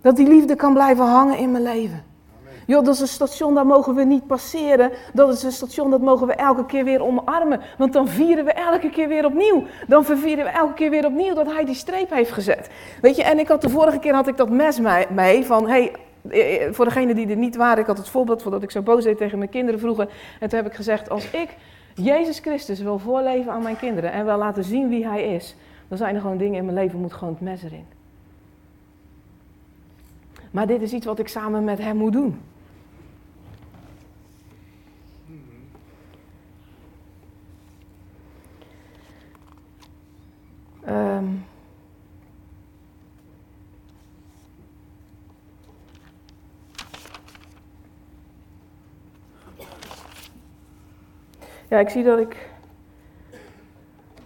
Dat 0.00 0.16
die 0.16 0.28
liefde 0.28 0.54
kan 0.54 0.72
blijven 0.72 1.04
hangen 1.04 1.38
in 1.38 1.50
mijn 1.50 1.62
leven. 1.62 2.04
Joh, 2.66 2.84
dat 2.84 2.94
is 2.94 3.00
een 3.00 3.06
station, 3.06 3.54
dat 3.54 3.64
mogen 3.64 3.94
we 3.94 4.04
niet 4.04 4.26
passeren. 4.26 4.90
Dat 5.12 5.32
is 5.32 5.42
een 5.42 5.52
station, 5.52 5.90
dat 5.90 6.00
mogen 6.00 6.26
we 6.26 6.32
elke 6.32 6.66
keer 6.66 6.84
weer 6.84 7.02
omarmen. 7.02 7.60
Want 7.78 7.92
dan 7.92 8.08
vieren 8.08 8.44
we 8.44 8.52
elke 8.52 8.90
keer 8.90 9.08
weer 9.08 9.24
opnieuw. 9.24 9.64
Dan 9.86 10.04
vervieren 10.04 10.44
we 10.44 10.50
elke 10.50 10.74
keer 10.74 10.90
weer 10.90 11.06
opnieuw 11.06 11.34
dat 11.34 11.52
hij 11.52 11.64
die 11.64 11.74
streep 11.74 12.10
heeft 12.10 12.32
gezet. 12.32 12.68
Weet 13.00 13.16
je, 13.16 13.22
en 13.22 13.38
ik 13.38 13.48
had 13.48 13.60
de 13.60 13.68
vorige 13.68 13.98
keer 13.98 14.14
had 14.14 14.28
ik 14.28 14.36
dat 14.36 14.50
mes 14.50 14.80
mee 15.10 15.44
van, 15.44 15.68
hey, 15.68 15.92
eh, 16.30 16.68
voor 16.70 16.84
degenen 16.84 17.14
die 17.14 17.28
er 17.28 17.36
niet 17.36 17.56
waren, 17.56 17.78
ik 17.78 17.86
had 17.86 17.98
het 17.98 18.08
voorbeeld 18.08 18.42
voordat 18.42 18.62
ik 18.62 18.70
zo 18.70 18.82
boos 18.82 19.04
deed 19.04 19.16
tegen 19.16 19.38
mijn 19.38 19.50
kinderen 19.50 19.80
vroeger. 19.80 20.08
En 20.40 20.48
toen 20.48 20.58
heb 20.58 20.66
ik 20.66 20.74
gezegd, 20.74 21.10
als 21.10 21.30
ik 21.30 21.56
Jezus 21.94 22.38
Christus 22.38 22.80
wil 22.80 22.98
voorleven 22.98 23.52
aan 23.52 23.62
mijn 23.62 23.76
kinderen 23.76 24.12
en 24.12 24.24
wil 24.24 24.38
laten 24.38 24.64
zien 24.64 24.88
wie 24.88 25.06
hij 25.06 25.34
is, 25.34 25.56
dan 25.88 25.98
zijn 25.98 26.14
er 26.14 26.20
gewoon 26.20 26.36
dingen 26.36 26.58
in 26.58 26.64
mijn 26.64 26.76
leven, 26.76 27.00
moet 27.00 27.12
gewoon 27.12 27.34
het 27.34 27.42
mes 27.42 27.62
erin. 27.62 27.86
Maar 30.50 30.66
dit 30.66 30.82
is 30.82 30.92
iets 30.92 31.06
wat 31.06 31.18
ik 31.18 31.28
samen 31.28 31.64
met 31.64 31.78
hem 31.78 31.96
moet 31.96 32.12
doen. 32.12 32.40
Um, 40.88 41.44
Ja, 51.74 51.80
ik 51.80 51.88
zie 51.88 52.04
dat 52.04 52.18
ik 52.18 52.48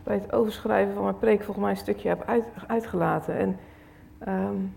bij 0.02 0.14
het 0.14 0.32
overschrijven 0.32 0.94
van 0.94 1.02
mijn 1.02 1.18
preek 1.18 1.36
volgens 1.36 1.58
mij 1.58 1.70
een 1.70 1.76
stukje 1.76 2.08
heb 2.08 2.22
uit, 2.26 2.44
uitgelaten. 2.66 3.34
En 3.36 3.58
um, 4.28 4.76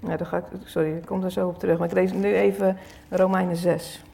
ja, 0.00 0.16
daar 0.16 0.26
ga 0.26 0.36
ik, 0.36 0.44
sorry, 0.64 0.96
ik 0.96 1.04
kom 1.04 1.20
daar 1.20 1.30
zo 1.30 1.48
op 1.48 1.58
terug. 1.58 1.78
Maar 1.78 1.88
ik 1.88 1.94
lees 1.94 2.12
nu 2.12 2.34
even 2.34 2.76
Romeinen 3.10 3.56
6. 3.56 4.04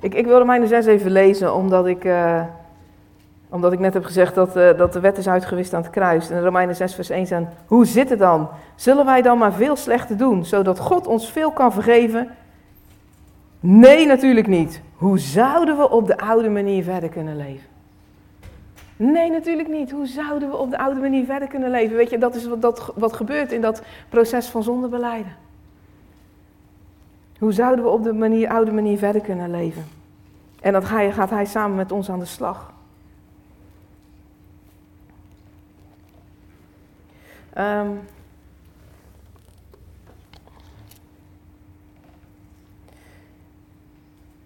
Ik, 0.00 0.14
ik 0.14 0.26
wil 0.26 0.38
Romeinen 0.38 0.68
6 0.68 0.86
even 0.86 1.10
lezen, 1.10 1.54
omdat 1.54 1.86
ik... 1.86 2.04
Uh, 2.04 2.44
omdat 3.52 3.72
ik 3.72 3.78
net 3.78 3.94
heb 3.94 4.04
gezegd 4.04 4.34
dat, 4.34 4.56
uh, 4.56 4.76
dat 4.76 4.92
de 4.92 5.00
wet 5.00 5.18
is 5.18 5.28
uitgewist 5.28 5.74
aan 5.74 5.82
het 5.82 5.90
kruis. 5.90 6.30
En 6.30 6.36
in 6.36 6.42
Romeinen 6.42 6.76
6 6.76 6.94
vers 6.94 7.10
1 7.10 7.26
staan, 7.26 7.48
hoe 7.66 7.86
zit 7.86 8.10
het 8.10 8.18
dan? 8.18 8.48
Zullen 8.74 9.04
wij 9.04 9.22
dan 9.22 9.38
maar 9.38 9.52
veel 9.52 9.76
slechte 9.76 10.16
doen, 10.16 10.44
zodat 10.44 10.78
God 10.78 11.06
ons 11.06 11.30
veel 11.30 11.50
kan 11.50 11.72
vergeven? 11.72 12.28
Nee, 13.60 14.06
natuurlijk 14.06 14.46
niet. 14.46 14.80
Hoe 14.96 15.18
zouden 15.18 15.76
we 15.76 15.90
op 15.90 16.06
de 16.06 16.18
oude 16.18 16.48
manier 16.48 16.82
verder 16.84 17.08
kunnen 17.08 17.36
leven? 17.36 17.66
Nee, 18.96 19.30
natuurlijk 19.30 19.68
niet. 19.68 19.90
Hoe 19.90 20.06
zouden 20.06 20.50
we 20.50 20.56
op 20.56 20.70
de 20.70 20.78
oude 20.78 21.00
manier 21.00 21.24
verder 21.24 21.48
kunnen 21.48 21.70
leven? 21.70 21.96
Weet 21.96 22.10
je, 22.10 22.18
dat 22.18 22.34
is 22.34 22.46
wat, 22.46 22.62
dat, 22.62 22.92
wat 22.94 23.12
gebeurt 23.12 23.52
in 23.52 23.60
dat 23.60 23.82
proces 24.08 24.46
van 24.46 24.62
zondebeleiden. 24.62 25.36
Hoe 27.38 27.52
zouden 27.52 27.84
we 27.84 27.90
op 27.90 28.02
de 28.02 28.12
manier, 28.12 28.48
oude 28.48 28.72
manier 28.72 28.98
verder 28.98 29.20
kunnen 29.20 29.50
leven? 29.50 29.84
En 30.60 30.72
dat 30.72 30.84
gaat 30.84 31.30
hij 31.30 31.44
samen 31.44 31.76
met 31.76 31.92
ons 31.92 32.10
aan 32.10 32.18
de 32.18 32.24
slag. 32.24 32.72
Ehm, 37.52 37.90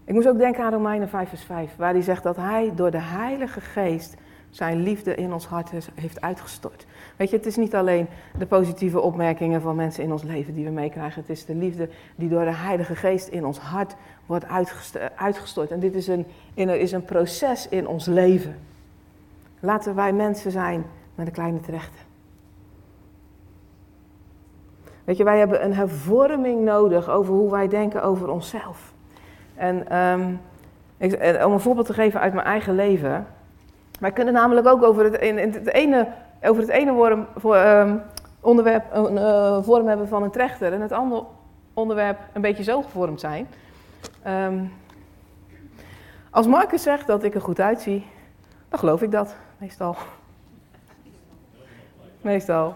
ik 0.05 0.15
moest 0.15 0.29
ook 0.29 0.39
denken 0.39 0.65
aan 0.65 0.73
Romeinen 0.73 1.09
5 1.09 1.29
vers 1.29 1.45
5, 1.45 1.77
waar 1.77 1.93
hij 1.93 2.03
zegt 2.03 2.23
dat 2.23 2.37
hij 2.37 2.73
door 2.75 2.91
de 2.91 3.01
Heilige 3.01 3.61
Geest 3.61 4.17
zijn 4.51 4.83
liefde 4.83 5.15
in 5.15 5.33
ons 5.33 5.47
hart 5.47 5.71
heeft 5.95 6.21
uitgestort. 6.21 6.87
Weet 7.17 7.31
je, 7.31 7.37
het 7.37 7.47
is 7.47 7.57
niet 7.57 7.75
alleen 7.75 8.07
de 8.39 8.47
positieve 8.47 9.01
opmerkingen 9.01 9.61
van 9.61 9.77
mensen 9.77 10.03
in 10.03 10.13
ons 10.13 10.23
leven 10.23 10.55
die 10.55 10.65
we 10.65 10.71
meekrijgen. 10.71 11.21
Het 11.21 11.31
is 11.31 11.45
de 11.45 11.55
liefde 11.55 11.89
die 12.17 12.29
door 12.29 12.45
de 12.45 12.55
Heilige 12.55 12.97
Geest 12.97 13.29
in 13.29 13.45
ons 13.45 13.59
hart 13.59 13.95
wordt 14.27 14.45
uitgestort. 15.17 15.71
En 15.71 15.81
dit 15.81 15.95
is 15.95 16.07
een, 16.07 16.27
is 16.55 16.93
een 16.93 17.05
proces 17.05 17.69
in 17.69 17.89
ons 17.89 18.07
leven. 18.07 18.57
Laten 19.61 19.95
wij 19.95 20.13
mensen 20.13 20.51
zijn 20.51 20.85
met 21.15 21.27
een 21.27 21.33
kleine 21.33 21.61
terechten. 21.61 22.06
Weet 25.07 25.17
je, 25.17 25.25
wij 25.25 25.39
hebben 25.39 25.65
een 25.65 25.75
hervorming 25.75 26.65
nodig 26.65 27.09
over 27.09 27.35
hoe 27.35 27.51
wij 27.51 27.69
denken 27.69 28.03
over 28.03 28.29
onszelf. 28.29 28.93
En 29.55 29.99
um, 29.99 30.41
ik, 30.97 31.45
om 31.45 31.53
een 31.53 31.61
voorbeeld 31.61 31.87
te 31.87 31.95
geven 31.95 32.21
uit 32.21 32.35
mijn 32.35 32.47
eigen 32.47 32.75
leven. 32.75 33.27
Wij 34.01 34.13
kunnen 34.13 34.35
namelijk 34.35 34.67
ook 34.67 34.83
over 34.83 35.05
het, 35.05 35.17
in, 35.17 35.39
het 35.39 35.73
ene, 35.73 36.09
over 36.43 36.61
het 36.61 36.71
ene 36.71 36.93
vorm, 36.93 37.27
voor, 37.37 37.57
um, 37.57 38.03
onderwerp 38.41 38.85
een 38.93 39.15
uh, 39.15 39.63
vorm 39.63 39.87
hebben 39.87 40.09
van 40.09 40.23
een 40.23 40.31
trechter 40.31 40.73
en 40.73 40.81
het 40.81 40.93
andere 40.93 41.25
onderwerp 41.75 42.19
een 42.33 42.41
beetje 42.41 42.63
zo 42.63 42.83
gevormd 42.83 43.21
zijn. 43.21 43.49
Um, 44.27 44.73
als 46.31 46.47
Marcus 46.47 46.83
zegt 46.83 47.07
dat 47.07 47.23
ik 47.23 47.35
er 47.35 47.41
goed 47.41 47.61
uitzie, 47.61 48.07
dan 48.69 48.79
geloof 48.79 49.03
ik 49.03 49.11
dat, 49.11 49.37
meestal. 49.59 49.97
Meestal. 52.21 52.75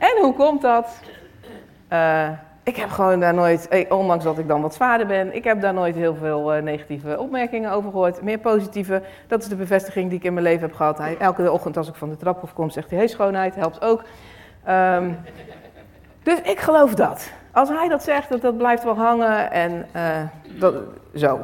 En 0.00 0.22
hoe 0.22 0.34
komt 0.34 0.62
dat? 0.62 1.00
Uh, 1.92 2.28
ik 2.62 2.76
heb 2.76 2.90
gewoon 2.90 3.20
daar 3.20 3.34
nooit, 3.34 3.68
eh, 3.68 3.92
ondanks 3.92 4.24
dat 4.24 4.38
ik 4.38 4.48
dan 4.48 4.60
wat 4.60 4.74
zwaarder 4.74 5.06
ben, 5.06 5.34
ik 5.34 5.44
heb 5.44 5.60
daar 5.60 5.74
nooit 5.74 5.94
heel 5.94 6.14
veel 6.14 6.56
uh, 6.56 6.62
negatieve 6.62 7.18
opmerkingen 7.18 7.72
over 7.72 7.90
gehoord. 7.90 8.22
Meer 8.22 8.38
positieve. 8.38 9.02
Dat 9.26 9.42
is 9.42 9.48
de 9.48 9.56
bevestiging 9.56 10.08
die 10.08 10.18
ik 10.18 10.24
in 10.24 10.32
mijn 10.32 10.44
leven 10.44 10.66
heb 10.66 10.76
gehad. 10.76 10.98
Hij, 10.98 11.16
elke 11.18 11.52
ochtend 11.52 11.76
als 11.76 11.88
ik 11.88 11.94
van 11.94 12.08
de 12.08 12.16
trap 12.16 12.42
afkom, 12.42 12.70
zegt 12.70 12.90
hij: 12.90 12.98
Hey, 12.98 13.08
schoonheid, 13.08 13.54
helpt 13.54 13.80
ook. 13.80 14.02
Um, 14.68 15.18
dus 16.22 16.40
ik 16.40 16.60
geloof 16.60 16.94
dat. 16.94 17.32
Als 17.52 17.68
hij 17.68 17.88
dat 17.88 18.02
zegt, 18.02 18.28
dat, 18.28 18.40
dat 18.40 18.56
blijft 18.56 18.84
wel 18.84 18.96
hangen 18.96 19.50
en 19.50 19.86
dat, 20.58 20.74
zo. 21.14 21.40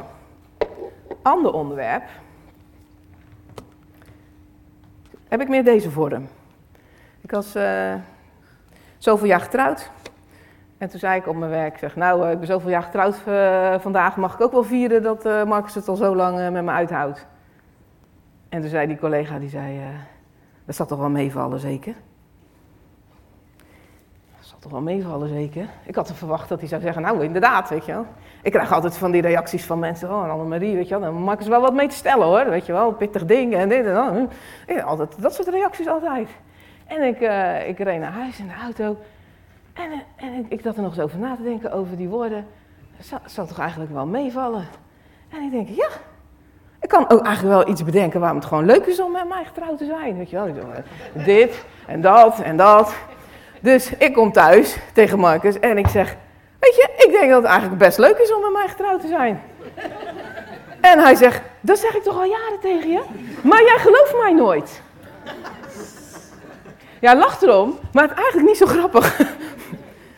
Ander 1.21 1.53
onderwerp. 1.53 2.03
Heb 5.27 5.41
ik 5.41 5.49
meer 5.49 5.63
deze 5.63 5.91
vorm. 5.91 6.27
Ik 7.21 7.31
was 7.31 7.55
zoveel 8.97 9.27
jaar 9.27 9.41
getrouwd. 9.41 9.91
En 10.77 10.89
toen 10.89 10.99
zei 10.99 11.19
ik 11.19 11.27
op 11.27 11.35
mijn 11.35 11.51
werk, 11.51 11.77
zeg, 11.77 11.95
nou, 11.95 12.25
eh, 12.25 12.31
ik 12.31 12.37
ben 12.37 12.47
zoveel 12.47 12.69
jaar 12.69 12.83
getrouwd 12.83 13.21
uh, 13.27 13.79
vandaag, 13.79 14.15
mag 14.15 14.33
ik 14.33 14.41
ook 14.41 14.51
wel 14.51 14.63
vieren 14.63 15.03
dat 15.03 15.25
uh, 15.25 15.43
Marcus 15.43 15.75
het 15.75 15.87
al 15.87 15.95
zo 15.95 16.15
lang 16.15 16.51
met 16.51 16.63
me 16.63 16.71
uithoudt. 16.71 17.27
En 18.49 18.61
toen 18.61 18.69
zei 18.69 18.87
die 18.87 18.97
collega, 18.97 19.39
die 19.39 19.49
zei, 19.49 19.81
dat 20.65 20.75
zal 20.75 20.85
toch 20.85 20.99
wel 20.99 21.09
meevallen 21.09 21.59
zeker? 21.59 21.93
Dat 24.37 24.45
zal 24.45 24.59
toch 24.59 24.71
wel 24.71 24.81
meevallen 24.81 25.29
zeker? 25.29 25.69
Ik 25.85 25.95
had 25.95 26.11
verwacht 26.13 26.49
dat 26.49 26.59
hij 26.59 26.67
zou 26.67 26.81
zeggen, 26.81 27.01
nou 27.01 27.23
inderdaad, 27.23 27.69
weet 27.69 27.85
je 27.85 27.91
wel. 27.91 28.05
Ik 28.41 28.51
krijg 28.51 28.71
altijd 28.71 28.97
van 28.97 29.11
die 29.11 29.21
reacties 29.21 29.65
van 29.65 29.79
mensen, 29.79 30.09
oh 30.09 30.29
Annemarie, 30.29 30.75
weet 30.75 30.87
je 30.87 30.99
wel, 30.99 31.11
dan 31.11 31.21
Marcus 31.21 31.47
wel 31.47 31.61
wat 31.61 31.73
mee 31.73 31.87
te 31.87 31.95
stellen 31.95 32.25
hoor, 32.25 32.49
weet 32.49 32.65
je 32.65 32.73
wel, 32.73 32.91
pittig 32.91 33.25
ding 33.25 33.53
en 33.53 33.69
dit 33.69 33.85
en 33.85 33.93
dat. 33.93 34.83
Altijd, 34.83 35.21
dat 35.21 35.33
soort 35.33 35.47
reacties 35.47 35.87
altijd. 35.87 36.29
En 36.87 37.03
ik, 37.03 37.19
ik 37.67 37.79
reed 37.79 37.99
naar 37.99 38.11
huis 38.11 38.39
in 38.39 38.47
de 38.47 38.53
auto 38.63 38.97
en, 39.77 40.03
en 40.15 40.33
ik, 40.33 40.45
ik 40.49 40.61
zat 40.63 40.75
er 40.75 40.81
nog 40.81 40.91
eens 40.91 41.03
over 41.03 41.19
na 41.19 41.35
te 41.35 41.43
denken, 41.43 41.71
over 41.71 41.97
die 41.97 42.07
woorden. 42.07 42.47
Dat 42.97 43.21
zal, 43.25 43.45
toch 43.45 43.59
eigenlijk 43.59 43.91
wel 43.91 44.05
meevallen? 44.05 44.67
En 45.29 45.41
ik 45.41 45.51
denk, 45.51 45.67
ja, 45.67 45.87
ik 46.81 46.89
kan 46.89 47.09
ook 47.09 47.25
eigenlijk 47.25 47.55
wel 47.55 47.67
iets 47.67 47.83
bedenken 47.83 48.19
waarom 48.19 48.37
het 48.37 48.47
gewoon 48.47 48.65
leuk 48.65 48.85
is 48.85 49.01
om 49.01 49.11
met 49.11 49.27
mij 49.27 49.45
getrouwd 49.45 49.77
te 49.77 49.85
zijn. 49.85 50.17
Weet 50.17 50.29
je 50.29 50.35
wel, 50.35 50.53
dit 51.13 51.65
en 51.87 52.01
dat 52.01 52.39
en 52.39 52.57
dat. 52.57 52.95
Dus 53.59 53.93
ik 53.97 54.13
kom 54.13 54.31
thuis 54.31 54.77
tegen 54.93 55.19
Marcus 55.19 55.59
en 55.59 55.77
ik 55.77 55.87
zeg, 55.87 56.15
weet 56.59 56.75
je, 56.75 57.05
ik 57.05 57.11
denk 57.11 57.29
dat 57.29 57.41
het 57.41 57.51
eigenlijk 57.51 57.79
best 57.79 57.97
leuk 57.97 58.17
is 58.17 58.33
om 58.33 58.41
met 58.41 58.53
mij 58.53 58.67
getrouwd 58.67 59.01
te 59.01 59.07
zijn. 59.07 59.41
En 60.81 60.99
hij 60.99 61.15
zegt, 61.15 61.41
dat 61.61 61.79
zeg 61.79 61.95
ik 61.95 62.03
toch 62.03 62.17
al 62.17 62.25
jaren 62.25 62.59
tegen 62.61 62.89
je? 62.89 63.01
Maar 63.43 63.63
jij 63.63 63.77
gelooft 63.77 64.15
mij 64.21 64.33
nooit. 64.33 64.81
Ja, 67.01 67.15
lacht 67.15 67.41
erom, 67.41 67.77
maar 67.93 68.03
het 68.03 68.11
is 68.11 68.17
eigenlijk 68.17 68.47
niet 68.47 68.57
zo 68.57 68.65
grappig. 68.65 69.17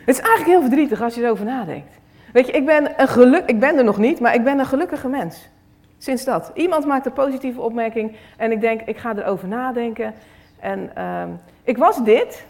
Het 0.05 0.17
is 0.17 0.23
eigenlijk 0.23 0.59
heel 0.59 0.61
verdrietig 0.69 1.01
als 1.01 1.15
je 1.15 1.23
erover 1.23 1.45
nadenkt. 1.45 1.93
Weet 2.33 2.45
je, 2.45 2.51
ik 2.51 2.65
ben, 2.65 3.01
een 3.01 3.07
geluk, 3.07 3.45
ik 3.45 3.59
ben 3.59 3.77
er 3.77 3.83
nog 3.83 3.97
niet, 3.97 4.19
maar 4.19 4.33
ik 4.33 4.43
ben 4.43 4.59
een 4.59 4.65
gelukkige 4.65 5.07
mens. 5.07 5.49
Sinds 5.97 6.25
dat. 6.25 6.51
Iemand 6.53 6.85
maakt 6.85 7.05
een 7.05 7.13
positieve 7.13 7.61
opmerking 7.61 8.15
en 8.37 8.51
ik 8.51 8.61
denk, 8.61 8.81
ik 8.81 8.97
ga 8.97 9.15
erover 9.15 9.47
nadenken. 9.47 10.13
En 10.59 10.91
uh, 10.97 11.23
ik 11.63 11.77
was 11.77 12.03
dit. 12.03 12.45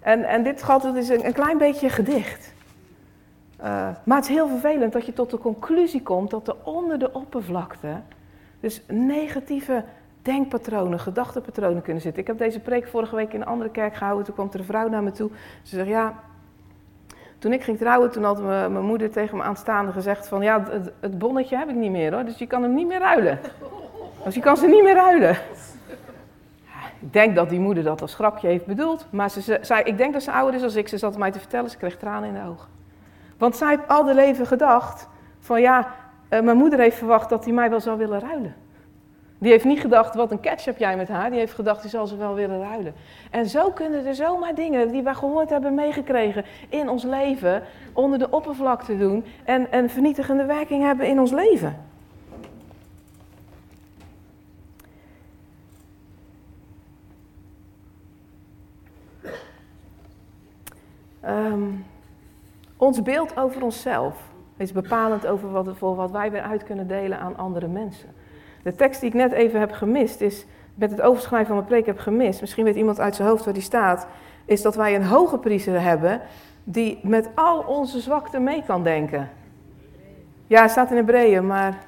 En, 0.00 0.24
en 0.24 0.42
dit 0.42 0.60
schat, 0.60 0.82
het 0.82 0.96
is 0.96 1.08
een, 1.08 1.26
een 1.26 1.32
klein 1.32 1.58
beetje 1.58 1.88
gedicht. 1.88 2.54
Uh, 3.60 3.88
maar 4.04 4.16
het 4.16 4.28
is 4.28 4.34
heel 4.34 4.48
vervelend 4.48 4.92
dat 4.92 5.06
je 5.06 5.12
tot 5.12 5.30
de 5.30 5.38
conclusie 5.38 6.02
komt 6.02 6.30
dat 6.30 6.48
er 6.48 6.56
onder 6.64 6.98
de 6.98 7.12
oppervlakte 7.12 8.00
dus 8.60 8.82
negatieve 8.88 9.84
denkpatronen, 10.26 11.00
gedachtepatronen 11.00 11.82
kunnen 11.82 12.02
zitten. 12.02 12.20
Ik 12.20 12.28
heb 12.28 12.38
deze 12.38 12.60
preek 12.60 12.86
vorige 12.86 13.16
week 13.16 13.32
in 13.32 13.40
een 13.40 13.46
andere 13.46 13.70
kerk 13.70 13.94
gehouden. 13.94 14.24
Toen 14.24 14.34
kwam 14.34 14.48
er 14.52 14.58
een 14.58 14.64
vrouw 14.64 14.88
naar 14.88 15.02
me 15.02 15.10
toe. 15.10 15.30
Ze 15.62 15.76
zegt, 15.76 15.88
ja, 15.88 16.14
toen 17.38 17.52
ik 17.52 17.62
ging 17.62 17.78
trouwen, 17.78 18.10
toen 18.10 18.24
had 18.24 18.42
mijn 18.42 18.84
moeder 18.84 19.10
tegen 19.10 19.36
me 19.36 19.42
aanstaande 19.42 19.92
gezegd 19.92 20.28
van... 20.28 20.42
Ja, 20.42 20.64
het, 21.00 21.18
bonnetje 21.18 21.56
heb 21.56 21.68
ik 21.68 21.74
niet 21.74 21.90
meer 21.90 22.14
hoor, 22.14 22.24
dus 22.24 22.38
je 22.38 22.46
kan 22.46 22.62
hem 22.62 22.74
niet 22.74 22.86
meer 22.86 22.98
ruilen. 22.98 23.38
Dus 24.24 24.34
je 24.34 24.40
kan 24.40 24.56
ze 24.56 24.66
niet 24.66 24.82
meer 24.82 24.94
ruilen. 24.94 25.36
Ik 27.00 27.12
denk 27.12 27.34
dat 27.34 27.48
die 27.48 27.60
moeder 27.60 27.84
dat 27.84 28.02
als 28.02 28.14
grapje 28.14 28.48
heeft 28.48 28.66
bedoeld. 28.66 29.06
Maar 29.10 29.30
ze 29.30 29.58
zei, 29.60 29.82
ik 29.82 29.98
denk 29.98 30.12
dat 30.12 30.22
ze 30.22 30.32
ouder 30.32 30.54
is 30.54 30.62
als 30.62 30.74
ik. 30.74 30.88
Ze 30.88 30.98
zat 30.98 31.18
mij 31.18 31.30
te 31.30 31.38
vertellen, 31.38 31.70
ze 31.70 31.76
kreeg 31.76 31.96
tranen 31.96 32.28
in 32.28 32.34
de 32.34 32.48
ogen. 32.48 32.68
Want 33.38 33.56
zij 33.56 33.68
heeft 33.68 33.88
al 33.88 34.04
de 34.04 34.14
leven 34.14 34.46
gedacht 34.46 35.08
van 35.40 35.60
ja, 35.60 35.86
eh, 36.28 36.40
mijn 36.40 36.56
moeder 36.56 36.78
heeft 36.78 36.96
verwacht 36.96 37.28
dat 37.28 37.44
hij 37.44 37.52
mij 37.52 37.70
wel 37.70 37.80
zou 37.80 37.98
willen 37.98 38.20
ruilen. 38.20 38.54
Die 39.38 39.50
heeft 39.50 39.64
niet 39.64 39.80
gedacht, 39.80 40.14
wat 40.14 40.30
een 40.30 40.40
catch 40.40 40.64
heb 40.64 40.78
jij 40.78 40.96
met 40.96 41.08
haar. 41.08 41.30
Die 41.30 41.38
heeft 41.38 41.54
gedacht, 41.54 41.80
die 41.80 41.90
zal 41.90 42.06
ze 42.06 42.16
wel 42.16 42.34
willen 42.34 42.60
ruilen. 42.60 42.94
En 43.30 43.46
zo 43.46 43.70
kunnen 43.70 44.06
er 44.06 44.14
zomaar 44.14 44.54
dingen 44.54 44.90
die 44.90 45.02
wij 45.02 45.14
gehoord 45.14 45.50
hebben, 45.50 45.74
meegekregen 45.74 46.44
in 46.68 46.88
ons 46.88 47.02
leven, 47.02 47.62
onder 47.92 48.18
de 48.18 48.30
oppervlakte 48.30 48.98
doen 48.98 49.24
en 49.44 49.66
een 49.70 49.90
vernietigende 49.90 50.44
werking 50.44 50.82
hebben 50.82 51.06
in 51.06 51.20
ons 51.20 51.30
leven. 51.30 51.84
Um, 61.28 61.84
ons 62.76 63.02
beeld 63.02 63.36
over 63.36 63.62
onszelf 63.62 64.14
is 64.56 64.72
bepalend 64.72 65.26
over 65.26 65.50
wat, 65.50 65.76
voor 65.76 65.94
wat 65.94 66.10
wij 66.10 66.30
weer 66.30 66.42
uit 66.42 66.64
kunnen 66.64 66.88
delen 66.88 67.18
aan 67.18 67.36
andere 67.36 67.68
mensen. 67.68 68.08
De 68.66 68.74
tekst 68.74 69.00
die 69.00 69.08
ik 69.08 69.14
net 69.14 69.32
even 69.32 69.60
heb 69.60 69.72
gemist, 69.72 70.20
is, 70.20 70.44
met 70.74 70.90
het 70.90 71.00
overschrijven 71.00 71.46
van 71.46 71.56
mijn 71.56 71.68
preek 71.68 71.86
heb 71.86 71.98
gemist, 71.98 72.40
misschien 72.40 72.64
weet 72.64 72.76
iemand 72.76 73.00
uit 73.00 73.14
zijn 73.14 73.28
hoofd 73.28 73.44
waar 73.44 73.54
die 73.54 73.62
staat, 73.62 74.06
is 74.44 74.62
dat 74.62 74.74
wij 74.74 74.94
een 74.94 75.04
hoge 75.04 75.38
priester 75.38 75.80
hebben 75.80 76.20
die 76.64 76.98
met 77.02 77.28
al 77.34 77.58
onze 77.58 78.00
zwakte 78.00 78.38
mee 78.38 78.62
kan 78.66 78.82
denken. 78.82 79.30
Ja, 80.46 80.62
het 80.62 80.70
staat 80.70 80.90
in 80.90 80.96
Hebreeën, 80.96 81.46
maar 81.46 81.78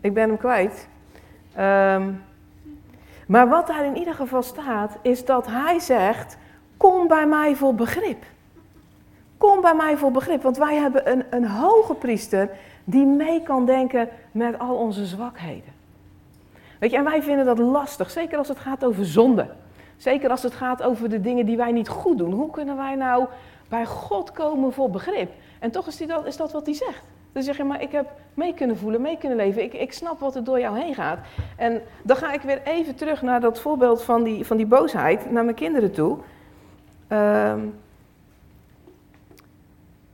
ik 0.00 0.14
ben 0.14 0.28
hem 0.28 0.38
kwijt. 0.38 0.88
Um, 1.58 2.22
maar 3.26 3.48
wat 3.48 3.66
daar 3.66 3.84
in 3.84 3.96
ieder 3.96 4.14
geval 4.14 4.42
staat, 4.42 4.96
is 5.02 5.24
dat 5.24 5.46
hij 5.46 5.78
zegt, 5.78 6.36
kom 6.76 7.08
bij 7.08 7.26
mij 7.26 7.54
voor 7.54 7.74
begrip. 7.74 8.24
Kom 9.36 9.60
bij 9.60 9.74
mij 9.74 9.96
voor 9.96 10.10
begrip, 10.10 10.42
want 10.42 10.56
wij 10.56 10.74
hebben 10.74 11.10
een, 11.10 11.24
een 11.30 11.46
hoge 11.46 11.94
priester 11.94 12.50
die 12.88 13.06
mee 13.06 13.42
kan 13.42 13.66
denken 13.66 14.08
met 14.32 14.58
al 14.58 14.76
onze 14.76 15.06
zwakheden. 15.06 15.74
Weet 16.78 16.90
je, 16.90 16.96
en 16.96 17.04
wij 17.04 17.22
vinden 17.22 17.44
dat 17.44 17.58
lastig, 17.58 18.10
zeker 18.10 18.38
als 18.38 18.48
het 18.48 18.58
gaat 18.58 18.84
over 18.84 19.06
zonde. 19.06 19.48
Zeker 19.96 20.30
als 20.30 20.42
het 20.42 20.54
gaat 20.54 20.82
over 20.82 21.08
de 21.08 21.20
dingen 21.20 21.46
die 21.46 21.56
wij 21.56 21.72
niet 21.72 21.88
goed 21.88 22.18
doen. 22.18 22.32
Hoe 22.32 22.50
kunnen 22.50 22.76
wij 22.76 22.94
nou 22.94 23.26
bij 23.68 23.86
God 23.86 24.32
komen 24.32 24.72
voor 24.72 24.90
begrip? 24.90 25.32
En 25.58 25.70
toch 25.70 25.86
is, 25.86 25.96
die 25.96 26.06
dat, 26.06 26.26
is 26.26 26.36
dat 26.36 26.52
wat 26.52 26.66
hij 26.66 26.74
zegt. 26.74 27.02
Dan 27.32 27.42
zeg 27.42 27.56
je, 27.56 27.64
maar 27.64 27.82
ik 27.82 27.92
heb 27.92 28.10
mee 28.34 28.54
kunnen 28.54 28.76
voelen, 28.76 29.00
mee 29.00 29.18
kunnen 29.18 29.36
leven. 29.36 29.62
Ik, 29.62 29.72
ik 29.72 29.92
snap 29.92 30.20
wat 30.20 30.36
er 30.36 30.44
door 30.44 30.60
jou 30.60 30.78
heen 30.78 30.94
gaat. 30.94 31.18
En 31.56 31.82
dan 32.02 32.16
ga 32.16 32.32
ik 32.32 32.40
weer 32.40 32.62
even 32.64 32.94
terug 32.94 33.22
naar 33.22 33.40
dat 33.40 33.60
voorbeeld 33.60 34.02
van 34.02 34.22
die, 34.22 34.46
van 34.46 34.56
die 34.56 34.66
boosheid, 34.66 35.30
naar 35.30 35.44
mijn 35.44 35.56
kinderen 35.56 35.92
toe. 35.92 36.18
Uh, 37.08 37.54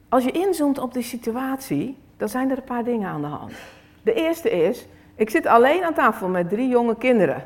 als 0.09 0.25
je 0.25 0.31
inzoomt 0.31 0.79
op 0.79 0.93
die 0.93 1.03
situatie, 1.03 1.97
dan 2.23 2.31
zijn 2.31 2.51
er 2.51 2.57
een 2.57 2.65
paar 2.65 2.85
dingen 2.85 3.09
aan 3.09 3.21
de 3.21 3.27
hand. 3.27 3.53
De 4.03 4.13
eerste 4.13 4.51
is, 4.51 4.87
ik 5.15 5.31
zit 5.31 5.47
alleen 5.47 5.85
aan 5.85 5.95
tafel 5.95 6.29
met 6.29 6.49
drie 6.49 6.69
jonge 6.69 6.97
kinderen. 6.97 7.45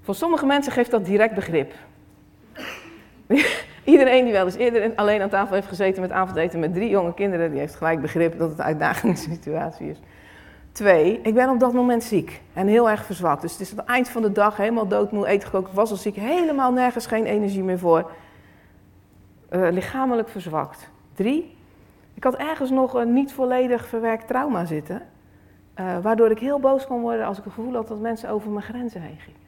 Voor 0.00 0.14
sommige 0.14 0.46
mensen 0.46 0.72
geeft 0.72 0.90
dat 0.90 1.04
direct 1.04 1.34
begrip. 1.34 1.72
Iedereen 3.84 4.24
die 4.24 4.32
wel 4.32 4.44
eens 4.44 4.56
eerder 4.56 4.92
alleen 4.94 5.22
aan 5.22 5.28
tafel 5.28 5.54
heeft 5.54 5.66
gezeten 5.66 6.00
met 6.00 6.10
avondeten 6.10 6.60
met 6.60 6.74
drie 6.74 6.88
jonge 6.88 7.14
kinderen, 7.14 7.50
die 7.50 7.58
heeft 7.58 7.74
gelijk 7.74 8.00
begrip 8.00 8.38
dat 8.38 8.50
het 8.50 8.58
een 8.58 8.64
uitdagende 8.64 9.16
situatie 9.32 9.90
is. 9.90 10.00
Twee, 10.72 11.20
ik 11.22 11.34
ben 11.34 11.48
op 11.48 11.60
dat 11.60 11.72
moment 11.72 12.02
ziek 12.02 12.40
en 12.52 12.66
heel 12.66 12.90
erg 12.90 13.04
verzwakt. 13.04 13.42
Dus 13.42 13.52
het 13.52 13.60
is 13.60 13.70
het 13.70 13.84
eind 13.84 14.08
van 14.08 14.22
de 14.22 14.32
dag, 14.32 14.56
helemaal 14.56 14.88
doodmoe, 14.88 15.26
eten 15.26 15.48
gekookt, 15.48 15.72
was 15.72 15.90
al 15.90 15.96
ziek, 15.96 16.16
helemaal 16.16 16.72
nergens 16.72 17.06
geen 17.06 17.24
energie 17.24 17.62
meer 17.62 17.78
voor. 17.78 18.10
Uh, 19.50 19.68
lichamelijk 19.70 20.28
verzwakt. 20.28 20.90
Drie, 21.14 21.58
ik 22.20 22.26
had 22.26 22.36
ergens 22.36 22.70
nog 22.70 22.94
een 22.94 23.12
niet 23.12 23.32
volledig 23.32 23.86
verwerkt 23.86 24.26
trauma 24.26 24.64
zitten. 24.64 25.02
Uh, 25.80 25.98
waardoor 25.98 26.30
ik 26.30 26.38
heel 26.38 26.60
boos 26.60 26.86
kon 26.86 27.00
worden 27.00 27.26
als 27.26 27.38
ik 27.38 27.44
het 27.44 27.52
gevoel 27.52 27.74
had 27.74 27.88
dat 27.88 28.00
mensen 28.00 28.30
over 28.30 28.50
mijn 28.50 28.64
grenzen 28.64 29.00
heen 29.00 29.18
gingen. 29.18 29.40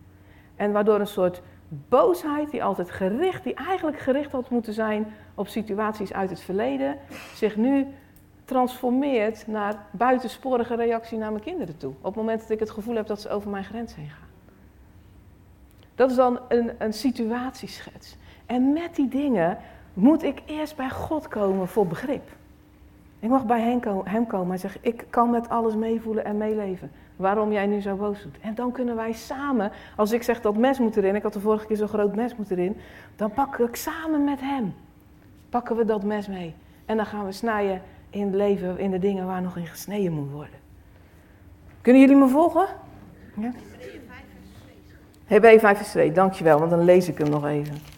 En 0.57 0.73
waardoor 0.73 1.01
een 1.01 1.07
soort 1.07 1.43
boosheid, 1.69 2.51
die 2.51 2.65
altijd 2.65 2.91
gericht, 2.91 3.45
die 3.45 3.55
eigenlijk 3.55 3.99
gericht 3.99 4.33
had 4.33 4.51
moeten 4.51 4.73
zijn 4.73 5.07
op 5.35 5.49
situaties 5.49 6.13
uit 6.13 6.31
het 6.31 6.41
verleden, 6.41 6.99
zich 7.35 7.57
nu 7.57 7.87
transformeert 8.45 9.47
naar 9.47 9.87
buitensporige 9.91 10.75
reactie 10.75 11.19
naar 11.19 11.33
mijn 11.33 11.45
kinderen 11.45 11.77
toe. 11.77 11.93
Op 11.99 12.05
het 12.05 12.15
moment 12.15 12.41
dat 12.41 12.51
ik 12.51 12.61
het 12.61 12.71
gevoel 12.71 12.95
heb 12.95 13.07
dat 13.07 13.21
ze 13.21 13.31
over 13.31 13.51
mijn 13.51 13.65
grens 13.65 13.95
heen 13.95 14.11
gaan. 14.11 14.29
Dat 15.95 16.11
is 16.11 16.17
dan 16.17 16.41
een, 16.49 16.71
een 16.79 16.93
situatieschets. 16.93 18.17
En 18.47 18.73
met 18.73 18.97
die 18.97 19.09
dingen 19.09 19.59
moet 19.95 20.23
ik 20.23 20.43
eerst 20.47 20.77
bij 20.77 20.91
God 20.91 21.29
komen 21.29 21.69
voor 21.69 21.87
begrip. 21.87 22.41
Ik 23.23 23.29
mag 23.29 23.47
bij 23.47 23.81
hem 24.05 24.27
komen 24.27 24.53
en 24.53 24.59
zeggen, 24.59 24.81
ik 24.85 25.05
kan 25.11 25.31
met 25.31 25.49
alles 25.49 25.75
meevoelen 25.75 26.25
en 26.25 26.37
meeleven. 26.37 26.91
Waarom 27.17 27.53
jij 27.53 27.67
nu 27.67 27.81
zo 27.81 27.97
boos 27.97 28.23
doet. 28.23 28.39
En 28.41 28.55
dan 28.55 28.73
kunnen 28.73 28.97
wij 28.97 29.13
samen, 29.13 29.71
als 29.97 30.13
ik 30.13 30.23
zeg 30.23 30.41
dat 30.41 30.57
mes 30.57 30.79
moet 30.79 30.97
erin, 30.97 31.15
ik 31.15 31.23
had 31.23 31.33
de 31.33 31.41
vorige 31.41 31.67
keer 31.67 31.77
zo'n 31.77 31.89
groot 31.89 32.15
mes 32.15 32.37
moet 32.37 32.51
erin, 32.51 32.77
dan 33.17 33.33
pak 33.33 33.59
ik 33.59 33.77
samen 33.77 34.25
met 34.25 34.41
hem, 34.41 34.75
pakken 35.49 35.77
we 35.77 35.85
dat 35.85 36.03
mes 36.03 36.29
mee. 36.29 36.55
En 36.85 36.97
dan 36.97 37.07
gaan 37.07 37.25
we 37.25 37.33
snijden 37.33 37.83
in 38.11 38.25
het 38.25 38.35
leven, 38.35 38.79
in 38.79 38.91
de 38.91 38.99
dingen 38.99 39.27
waar 39.27 39.43
nog 39.43 39.57
in 39.57 39.67
gesneden 39.67 40.13
moet 40.13 40.31
worden. 40.31 40.59
Kunnen 41.81 42.01
jullie 42.01 42.17
me 42.17 42.29
volgen? 42.29 42.67
Ja? 43.35 43.51
Hebreeën 45.25 45.61
5 45.61 45.77
vers 45.77 45.91
2, 45.91 46.13
dankjewel, 46.13 46.59
want 46.59 46.71
dan 46.71 46.85
lees 46.85 47.09
ik 47.09 47.19
hem 47.19 47.31
nog 47.31 47.47
even. 47.47 47.92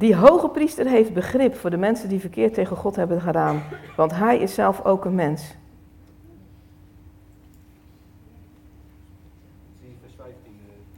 Die 0.00 0.16
hoge 0.16 0.48
priester 0.48 0.86
heeft 0.86 1.12
begrip 1.12 1.54
voor 1.54 1.70
de 1.70 1.76
mensen 1.76 2.08
die 2.08 2.20
verkeerd 2.20 2.54
tegen 2.54 2.76
God 2.76 2.96
hebben 2.96 3.20
gedaan, 3.20 3.62
want 3.96 4.12
hij 4.12 4.38
is 4.38 4.54
zelf 4.54 4.84
ook 4.84 5.04
een 5.04 5.14
mens. 5.14 5.54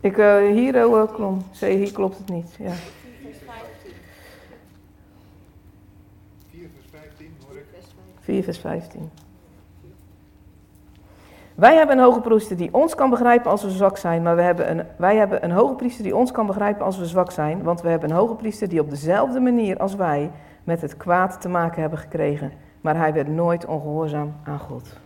Ik, 0.00 0.16
uh, 0.16 0.36
hier, 0.36 0.74
uh, 0.74 1.14
klopt. 1.14 1.60
hier 1.60 1.92
klopt 1.92 2.18
het 2.18 2.28
niet. 2.28 2.56
Ja. 2.58 2.72
4 8.20 8.42
vers 8.42 8.58
15. 8.58 9.10
Wij 11.62 11.76
hebben 11.76 11.98
een 11.98 12.04
hoge 12.04 12.20
priester 12.20 12.56
die 12.56 12.74
ons 12.74 12.94
kan 12.94 13.10
begrijpen 13.10 13.50
als 13.50 13.62
we 13.62 13.70
zwak 13.70 13.96
zijn, 13.96 14.22
maar 14.22 14.36
we 14.36 14.42
hebben 14.42 14.70
een, 14.70 14.86
wij 14.96 15.16
hebben 15.16 15.44
een 15.44 15.50
hoge 15.50 15.74
priester 15.74 16.04
die 16.04 16.16
ons 16.16 16.30
kan 16.30 16.46
begrijpen 16.46 16.84
als 16.84 16.98
we 16.98 17.06
zwak 17.06 17.30
zijn, 17.30 17.62
want 17.62 17.80
we 17.80 17.88
hebben 17.88 18.10
een 18.10 18.16
hoge 18.16 18.34
priester 18.34 18.68
die 18.68 18.80
op 18.80 18.90
dezelfde 18.90 19.40
manier 19.40 19.78
als 19.78 19.94
wij 19.94 20.30
met 20.64 20.80
het 20.80 20.96
kwaad 20.96 21.40
te 21.40 21.48
maken 21.48 21.80
hebben 21.80 21.98
gekregen, 21.98 22.52
maar 22.80 22.96
hij 22.96 23.12
werd 23.12 23.28
nooit 23.28 23.66
ongehoorzaam 23.66 24.34
aan 24.44 24.58
God. 24.58 24.98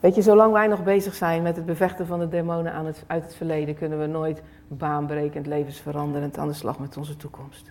Weet 0.00 0.14
je, 0.14 0.22
zolang 0.22 0.52
wij 0.52 0.66
nog 0.66 0.84
bezig 0.84 1.14
zijn 1.14 1.42
met 1.42 1.56
het 1.56 1.66
bevechten 1.66 2.06
van 2.06 2.18
de 2.18 2.28
demonen 2.28 2.72
aan 2.72 2.86
het, 2.86 3.04
uit 3.06 3.22
het 3.22 3.34
verleden, 3.34 3.76
kunnen 3.76 3.98
we 3.98 4.06
nooit 4.06 4.42
baanbrekend, 4.68 5.46
levensveranderend 5.46 6.38
aan 6.38 6.48
de 6.48 6.54
slag 6.54 6.78
met 6.78 6.96
onze 6.96 7.16
toekomst. 7.16 7.70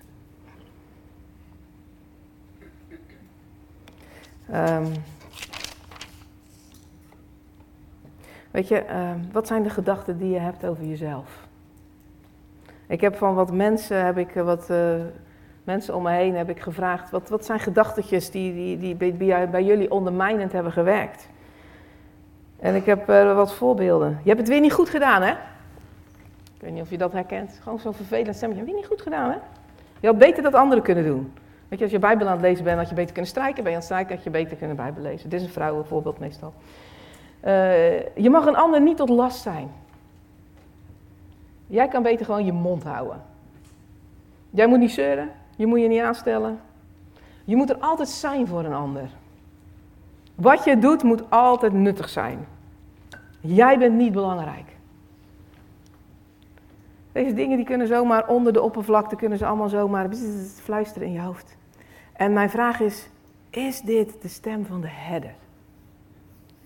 Um, 4.53 4.91
weet 8.56 8.68
je, 8.68 8.84
um, 8.96 9.30
wat 9.32 9.48
zijn 9.48 9.63
de 9.63 9.70
gedachten 9.70 10.18
die 10.18 10.30
je 10.30 10.39
hebt 10.39 10.65
over 10.65 10.86
jezelf? 10.86 11.48
Ik 12.88 13.02
heb 13.02 13.15
van 13.15 13.36
wat 13.36 13.52
mensen, 13.52 14.06
heb 14.06 14.18
ik, 14.18 14.36
eh, 14.36 14.44
wat 14.44 14.70
uh, 14.70 14.96
mensen 15.63 15.96
om 15.96 16.04
me 16.04 16.12
heen 16.12 16.36
heb 16.36 16.50
ik 16.50 16.60
gevraagd, 16.60 17.10
wat, 17.10 17.30
wat 17.30 17.46
zijn 17.46 17.60
gedachtentjes 17.60 18.32
die, 18.32 18.54
die, 18.54 18.78
die 18.78 19.13
bij, 19.13 19.50
bij, 19.50 19.63
jullie 19.63 19.91
ondermijnend 19.91 20.52
hebben 20.52 20.72
gewerkt? 20.72 21.30
En 22.60 22.76
ik 22.76 22.86
heb 22.86 23.10
uh, 23.10 23.36
wat 23.36 23.54
voorbeelden. 23.54 24.20
Je 24.24 24.28
hebt 24.30 24.39
het 24.39 24.50
weer 24.50 24.60
niet 24.60 24.74
goed 24.74 24.89
gedaan, 24.89 25.22
hè? 25.22 25.32
Ik 26.56 26.62
weet 26.62 26.72
niet 26.72 26.82
of 26.82 26.89
je 26.89 26.98
dat 26.98 27.12
herkent. 27.12 27.60
Gewoon 27.63 27.80
zo'n 27.80 27.94
vervelend 27.94 28.36
stemmetje. 28.36 28.63
Weer 28.63 28.76
niet 28.76 28.86
goed 28.86 29.02
gedaan, 29.02 29.30
hè? 29.30 29.38
Je 30.00 30.08
had 30.08 30.18
beter 30.18 30.44
dat 30.44 30.54
anderen 30.54 30.84
kunnen 30.84 31.06
doen. 31.06 31.34
Weet 31.68 31.80
je, 31.80 31.84
als 31.84 31.94
je 31.94 32.00
Bijbel 32.00 32.28
aan 32.28 32.34
het 32.34 32.41
lezen 32.41 32.63
bent, 32.63 32.78
had 32.78 32.89
je 32.89 32.96
beter 32.96 33.13
kunnen 33.13 33.32
strijken. 33.32 33.63
Ben 33.63 33.72
je 33.72 33.78
aan 33.78 33.84
het 33.84 33.84
strijken, 33.84 34.15
had 34.15 34.24
je 34.24 34.30
beter 34.30 34.58
kunnen 34.58 34.76
Bijbel 34.76 35.02
lezen. 35.02 35.30
Dit 35.30 35.39
is 35.39 35.46
een 35.46 35.54
vrouwenvoorbeeld 35.54 36.20
meestal. 36.20 36.54
Uh, 37.45 38.15
je 38.15 38.29
mag 38.29 38.45
een 38.45 38.55
ander 38.55 38.81
niet 38.81 38.97
tot 38.97 39.10
last 39.10 39.41
zijn. 39.41 39.71
Jij 41.67 41.88
kan 41.88 42.03
beter 42.03 42.25
gewoon 42.25 42.45
je 42.45 42.53
mond 42.53 42.84
houden. 42.84 43.21
Jij 44.49 44.67
moet 44.67 44.79
niet 44.79 44.91
zeuren, 44.91 45.31
je 45.55 45.65
moet 45.65 45.79
je 45.79 45.88
niet 45.88 46.01
aanstellen. 46.01 46.60
Je 47.43 47.55
moet 47.55 47.69
er 47.69 47.77
altijd 47.77 48.10
zijn 48.10 48.47
voor 48.47 48.65
een 48.65 48.73
ander. 48.73 49.10
Wat 50.36 50.63
je 50.63 50.79
doet 50.79 51.03
moet 51.03 51.29
altijd 51.29 51.73
nuttig 51.73 52.10
zijn. 52.10 52.47
Jij 53.39 53.77
bent 53.77 53.95
niet 53.95 54.13
belangrijk. 54.13 54.75
Deze 57.12 57.34
dingen 57.34 57.58
die 57.58 57.65
kunnen 57.65 57.88
zomaar 57.88 58.27
onder 58.27 58.53
de 58.53 58.62
oppervlakte, 58.62 59.15
kunnen 59.15 59.38
ze 59.38 59.45
allemaal 59.45 59.69
zomaar 59.69 60.10
fluisteren 60.63 61.08
in 61.08 61.13
je 61.13 61.21
hoofd. 61.21 61.58
En 62.13 62.34
mijn 62.34 62.49
vraag 62.49 62.79
is, 62.79 63.10
is 63.49 63.81
dit 63.81 64.21
de 64.21 64.27
stem 64.27 64.65
van 64.65 64.81
de 64.81 64.89
herder? 64.89 65.34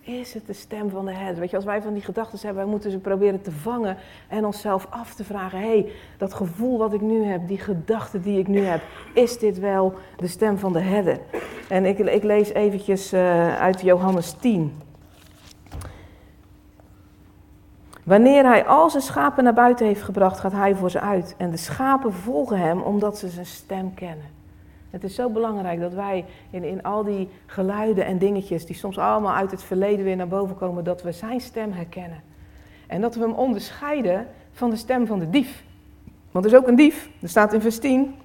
Is 0.01 0.33
het 0.33 0.47
de 0.47 0.53
stem 0.53 0.89
van 0.89 1.05
de 1.05 1.11
herder? 1.11 1.39
Weet 1.39 1.49
je, 1.49 1.55
als 1.55 1.65
wij 1.65 1.81
van 1.81 1.93
die 1.93 2.01
gedachten 2.01 2.39
hebben, 2.41 2.63
wij 2.63 2.71
moeten 2.71 2.91
ze 2.91 2.97
proberen 2.97 3.41
te 3.41 3.51
vangen 3.51 3.97
en 4.27 4.45
onszelf 4.45 4.87
af 4.89 5.13
te 5.13 5.23
vragen: 5.23 5.59
hé, 5.59 5.65
hey, 5.65 5.91
dat 6.17 6.33
gevoel 6.33 6.77
wat 6.77 6.93
ik 6.93 7.01
nu 7.01 7.23
heb, 7.23 7.47
die 7.47 7.57
gedachte 7.57 8.21
die 8.21 8.39
ik 8.39 8.47
nu 8.47 8.59
heb, 8.59 8.81
is 9.13 9.37
dit 9.37 9.59
wel 9.59 9.93
de 10.17 10.27
stem 10.27 10.57
van 10.57 10.73
de 10.73 10.79
herder? 10.79 11.19
En 11.69 11.85
ik, 11.85 11.99
ik 11.99 12.23
lees 12.23 12.49
eventjes 12.49 13.13
uh, 13.13 13.57
uit 13.57 13.81
Johannes 13.81 14.31
10. 14.31 14.77
Wanneer 18.03 18.45
hij 18.45 18.65
al 18.65 18.89
zijn 18.89 19.03
schapen 19.03 19.43
naar 19.43 19.53
buiten 19.53 19.85
heeft 19.85 20.01
gebracht, 20.01 20.39
gaat 20.39 20.51
hij 20.51 20.75
voor 20.75 20.91
ze 20.91 20.99
uit. 20.99 21.35
En 21.37 21.51
de 21.51 21.57
schapen 21.57 22.13
volgen 22.13 22.59
hem 22.59 22.81
omdat 22.81 23.17
ze 23.17 23.29
zijn 23.29 23.45
stem 23.45 23.93
kennen. 23.93 24.38
Het 24.89 25.03
is 25.03 25.15
zo 25.15 25.29
belangrijk 25.29 25.79
dat 25.79 25.93
wij 25.93 26.25
in, 26.49 26.63
in 26.63 26.83
al 26.83 27.03
die 27.03 27.29
geluiden 27.45 28.05
en 28.05 28.17
dingetjes, 28.17 28.65
die 28.65 28.75
soms 28.75 28.97
allemaal 28.97 29.33
uit 29.33 29.51
het 29.51 29.63
verleden 29.63 30.05
weer 30.05 30.15
naar 30.15 30.27
boven 30.27 30.55
komen, 30.57 30.83
dat 30.83 31.01
we 31.01 31.11
zijn 31.11 31.41
stem 31.41 31.71
herkennen. 31.71 32.21
En 32.87 33.01
dat 33.01 33.15
we 33.15 33.21
hem 33.21 33.33
onderscheiden 33.33 34.27
van 34.51 34.69
de 34.69 34.75
stem 34.75 35.07
van 35.07 35.19
de 35.19 35.29
dief. 35.29 35.63
Want 36.31 36.45
er 36.45 36.51
is 36.51 36.57
ook 36.57 36.67
een 36.67 36.75
dief, 36.75 37.09
er 37.21 37.29
staat 37.29 37.53
in 37.53 37.61
vers 37.61 37.79
10. 37.79 38.15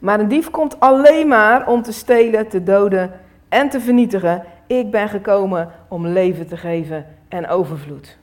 Maar 0.00 0.20
een 0.20 0.28
dief 0.28 0.50
komt 0.50 0.80
alleen 0.80 1.28
maar 1.28 1.68
om 1.68 1.82
te 1.82 1.92
stelen, 1.92 2.48
te 2.48 2.62
doden 2.62 3.10
en 3.48 3.68
te 3.68 3.80
vernietigen. 3.80 4.44
Ik 4.66 4.90
ben 4.90 5.08
gekomen 5.08 5.70
om 5.88 6.06
leven 6.06 6.46
te 6.46 6.56
geven 6.56 7.06
en 7.28 7.48
overvloed. 7.48 8.18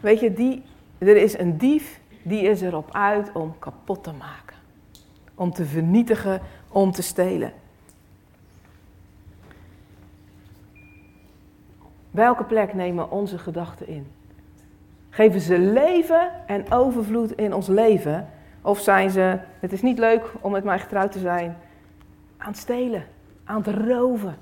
Weet 0.00 0.20
je, 0.20 0.32
die, 0.32 0.62
er 0.98 1.16
is 1.16 1.38
een 1.38 1.58
dief 1.58 2.00
die 2.24 2.42
is 2.42 2.60
erop 2.60 2.88
uit 2.92 3.32
om 3.32 3.58
kapot 3.58 4.04
te 4.04 4.12
maken. 4.12 4.56
Om 5.34 5.52
te 5.52 5.64
vernietigen, 5.64 6.40
om 6.68 6.90
te 6.90 7.02
stelen. 7.02 7.52
Welke 12.10 12.44
plek 12.44 12.74
nemen 12.74 13.10
onze 13.10 13.38
gedachten 13.38 13.88
in? 13.88 14.06
Geven 15.10 15.40
ze 15.40 15.58
leven 15.58 16.30
en 16.46 16.72
overvloed 16.72 17.32
in 17.32 17.54
ons 17.54 17.66
leven? 17.66 18.28
Of 18.62 18.80
zijn 18.80 19.10
ze, 19.10 19.38
het 19.60 19.72
is 19.72 19.82
niet 19.82 19.98
leuk 19.98 20.32
om 20.40 20.52
met 20.52 20.64
mij 20.64 20.78
getrouwd 20.78 21.12
te 21.12 21.18
zijn, 21.18 21.56
aan 22.36 22.48
het 22.48 22.56
stelen, 22.56 23.06
aan 23.44 23.62
het 23.62 23.76
roven? 23.76 24.36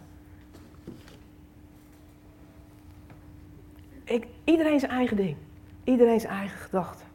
Ik, 4.04 4.26
iedereen 4.44 4.80
zijn 4.80 4.92
eigen 4.92 5.16
ding. 5.16 5.36
Iedereen 5.84 6.20
zijn 6.20 6.32
eigen 6.32 6.58
gedachten. 6.58 7.06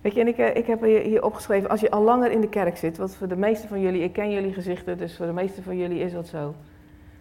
Weet 0.00 0.14
je, 0.14 0.20
en 0.20 0.28
ik, 0.28 0.38
eh, 0.38 0.66
heb 0.66 0.82
hier 0.82 1.24
opgeschreven, 1.24 1.70
als 1.70 1.80
je 1.80 1.90
al 1.90 2.02
langer 2.02 2.30
in 2.30 2.40
de 2.40 2.48
kerk 2.48 2.76
zit, 2.76 2.96
wat 2.96 3.16
voor 3.16 3.28
de 3.28 3.36
meeste 3.36 3.68
van 3.68 3.80
jullie, 3.80 4.02
ik 4.02 4.12
ken 4.12 4.30
jullie 4.30 4.52
gezichten, 4.52 4.98
dus 4.98 5.16
voor 5.16 5.26
de 5.26 5.32
meeste 5.32 5.62
van 5.62 5.76
jullie 5.76 6.00
is 6.00 6.12
dat 6.12 6.26
zo. 6.26 6.54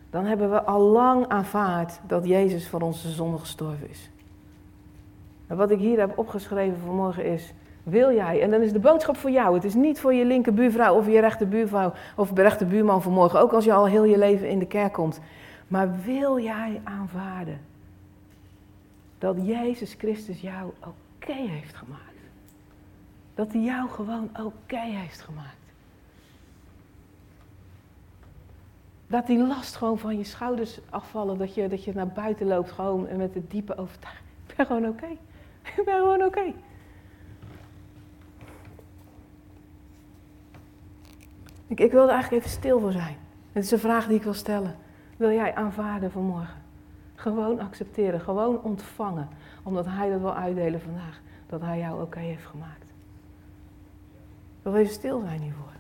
Dan 0.10 0.26
hebben 0.26 0.52
we 0.52 0.64
al 0.64 0.82
lang 0.82 1.28
aanvaard 1.28 2.00
dat 2.08 2.26
Jezus 2.26 2.68
voor 2.68 2.82
onze 2.82 3.10
zonde 3.10 3.38
gestorven 3.38 3.90
is. 3.90 4.10
En 5.48 5.58
wat 5.58 5.72
ik 5.72 5.80
hier 5.80 6.00
heb 6.00 6.18
opgeschreven 6.18 6.78
vanmorgen 6.86 7.26
is, 7.26 7.54
wil 7.84 8.14
jij, 8.14 8.42
en 8.42 8.52
dan 8.52 8.62
is 8.62 8.72
de 8.72 8.80
boodschap 8.80 9.18
voor 9.18 9.32
jou, 9.32 9.56
het 9.56 9.64
is 9.64 9.74
niet 9.74 10.00
voor 10.00 10.14
je 10.14 10.26
linkerbuurvrouw 10.26 10.96
of 10.96 11.08
je 11.08 11.20
rechterbuurvrouw 11.20 11.94
of 12.16 12.32
rechterbuurman 12.34 13.02
vanmorgen, 13.02 13.40
ook 13.40 13.54
als 13.54 13.66
je 13.66 13.74
al 13.74 13.88
heel 13.88 14.04
je 14.04 14.18
leven 14.18 14.50
in 14.50 14.60
de 14.60 14.68
kerk 14.68 14.94
komt. 14.94 15.20
Maar 15.68 15.90
wil 16.06 16.40
jij 16.40 16.82
aanvaarden 16.84 17.60
dat 19.18 19.36
Jezus 19.42 19.94
Christus 19.98 20.42
jou 20.42 20.72
oké 20.80 21.34
heeft 21.34 21.76
gemaakt? 21.76 22.09
Dat 23.40 23.52
hij 23.52 23.62
jou 23.62 23.90
gewoon 23.90 24.30
oké 24.42 24.80
heeft 24.80 25.22
gemaakt. 25.22 25.56
Dat 29.08 29.28
die 29.28 29.48
last 29.48 29.76
gewoon 29.76 30.00
van 30.00 30.18
je 30.18 30.24
schouders 30.24 30.80
afvallen. 30.90 31.38
Dat 31.38 31.54
je, 31.54 31.68
dat 31.68 31.84
je 31.84 31.94
naar 31.94 32.08
buiten 32.08 32.48
loopt 32.48 32.72
gewoon 32.72 33.08
en 33.08 33.18
met 33.18 33.34
de 33.34 33.48
diepe 33.48 33.78
overtuiging. 33.78 34.28
Ik 34.50 34.56
ben 34.56 34.66
gewoon 34.66 34.88
oké. 34.88 35.08
Ik 35.78 35.82
ben 35.86 35.96
gewoon 35.96 36.24
oké. 36.24 36.54
Ik, 41.68 41.80
ik 41.80 41.92
wil 41.92 42.04
er 42.04 42.10
eigenlijk 42.10 42.44
even 42.44 42.58
stil 42.58 42.80
voor 42.80 42.92
zijn. 42.92 43.18
Het 43.52 43.64
is 43.64 43.72
een 43.72 43.80
vraag 43.80 44.08
die 44.08 44.18
ik 44.18 44.24
wil 44.24 44.34
stellen. 44.34 44.76
Wil 45.18 45.32
jij 45.32 45.56
aanvaarden 45.56 46.12
vanmorgen? 46.12 46.62
Gewoon 47.16 47.60
accepteren, 47.60 48.22
gewoon 48.22 48.62
ontvangen. 48.62 49.30
Omdat 49.64 49.86
hij 49.86 50.10
dat 50.10 50.20
wil 50.20 50.36
uitdelen 50.36 50.82
vandaag. 50.82 51.22
Dat 51.48 51.62
hij 51.62 51.80
jou 51.80 52.02
oké 52.02 52.20
heeft 52.20 52.46
gemaakt. 52.46 52.89
Ik 54.60 54.66
wil 54.66 54.76
even 54.76 54.94
stil 54.94 55.20
zijn 55.20 55.42
hiervoor. 55.42 55.79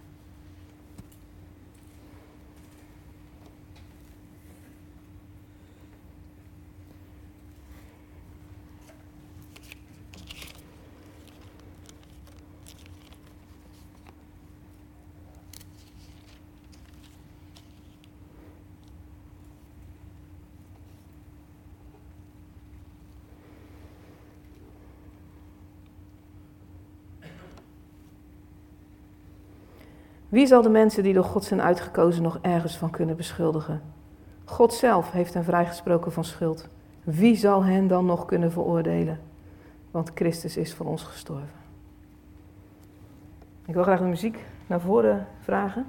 Wie 30.30 30.48
zal 30.48 30.62
de 30.62 30.70
mensen 30.70 31.04
die 31.04 31.14
door 31.14 31.24
God 31.24 31.44
zijn 31.44 31.62
uitgekozen 31.62 32.24
nog 32.24 32.40
ergens 32.42 32.78
van 32.78 32.90
kunnen 32.90 33.16
beschuldigen? 33.16 33.82
God 34.46 34.74
zelf 34.74 35.12
heeft 35.12 35.34
hen 35.34 35.44
vrijgesproken 35.44 36.12
van 36.12 36.24
schuld. 36.24 36.68
Wie 37.04 37.36
zal 37.36 37.64
hen 37.64 37.88
dan 37.88 38.06
nog 38.06 38.26
kunnen 38.26 38.52
veroordelen? 38.52 39.20
Want 39.92 40.12
Christus 40.16 40.58
is 40.58 40.74
voor 40.74 40.86
ons 40.86 41.04
gestorven. 41.04 41.58
Ik 43.66 43.74
wil 43.74 43.84
graag 43.84 44.00
de 44.00 44.06
muziek 44.06 44.46
naar 44.68 44.82
voren 44.82 45.28
vragen. 45.42 45.86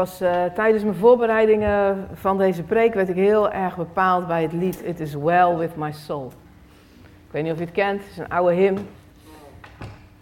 Was 0.00 0.22
uh, 0.22 0.44
tijdens 0.54 0.82
mijn 0.84 0.96
voorbereidingen 0.96 2.08
van 2.14 2.38
deze 2.38 2.62
preek 2.62 2.94
werd 2.94 3.08
ik 3.08 3.14
heel 3.14 3.50
erg 3.50 3.76
bepaald 3.76 4.26
bij 4.26 4.42
het 4.42 4.52
lied 4.52 4.82
It 4.84 5.00
is 5.00 5.14
well 5.14 5.56
with 5.56 5.76
my 5.76 5.92
soul. 5.92 6.32
Ik 7.02 7.30
weet 7.30 7.42
niet 7.42 7.52
of 7.52 7.58
je 7.58 7.64
het 7.64 7.74
kent, 7.74 8.00
het 8.00 8.10
is 8.10 8.18
een 8.18 8.28
oude 8.28 8.54
hymn. 8.54 8.88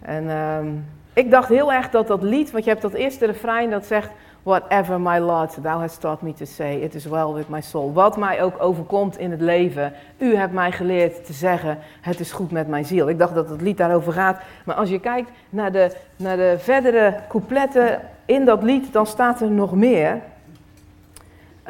En 0.01 0.29
um, 0.29 0.85
ik 1.13 1.31
dacht 1.31 1.49
heel 1.49 1.73
erg 1.73 1.89
dat 1.89 2.07
dat 2.07 2.23
lied, 2.23 2.51
want 2.51 2.63
je 2.63 2.69
hebt 2.69 2.81
dat 2.81 2.93
eerste 2.93 3.25
refrein 3.25 3.69
dat 3.69 3.85
zegt 3.85 4.09
Whatever 4.43 5.01
my 5.01 5.19
lot, 5.19 5.57
thou 5.61 5.79
hast 5.79 6.01
taught 6.01 6.21
me 6.21 6.33
to 6.33 6.45
say, 6.45 6.75
it 6.75 6.95
is 6.95 7.05
well 7.05 7.33
with 7.33 7.49
my 7.49 7.61
soul. 7.61 7.93
Wat 7.93 8.17
mij 8.17 8.43
ook 8.43 8.63
overkomt 8.63 9.17
in 9.17 9.31
het 9.31 9.41
leven, 9.41 9.93
u 10.17 10.35
hebt 10.35 10.53
mij 10.53 10.71
geleerd 10.71 11.25
te 11.25 11.33
zeggen, 11.33 11.77
het 12.01 12.19
is 12.19 12.31
goed 12.31 12.51
met 12.51 12.67
mijn 12.67 12.85
ziel. 12.85 13.09
Ik 13.09 13.17
dacht 13.17 13.33
dat 13.33 13.49
het 13.49 13.61
lied 13.61 13.77
daarover 13.77 14.13
gaat. 14.13 14.41
Maar 14.65 14.75
als 14.75 14.89
je 14.89 14.99
kijkt 14.99 15.29
naar 15.49 15.71
de, 15.71 15.95
naar 16.15 16.37
de 16.37 16.55
verdere 16.59 17.15
coupletten 17.27 17.99
in 18.29 18.45
dat 18.45 18.63
lied, 18.63 18.93
dan 18.93 19.05
staat 19.05 19.41
er 19.41 19.51
nog 19.51 19.75
meer. 19.75 20.11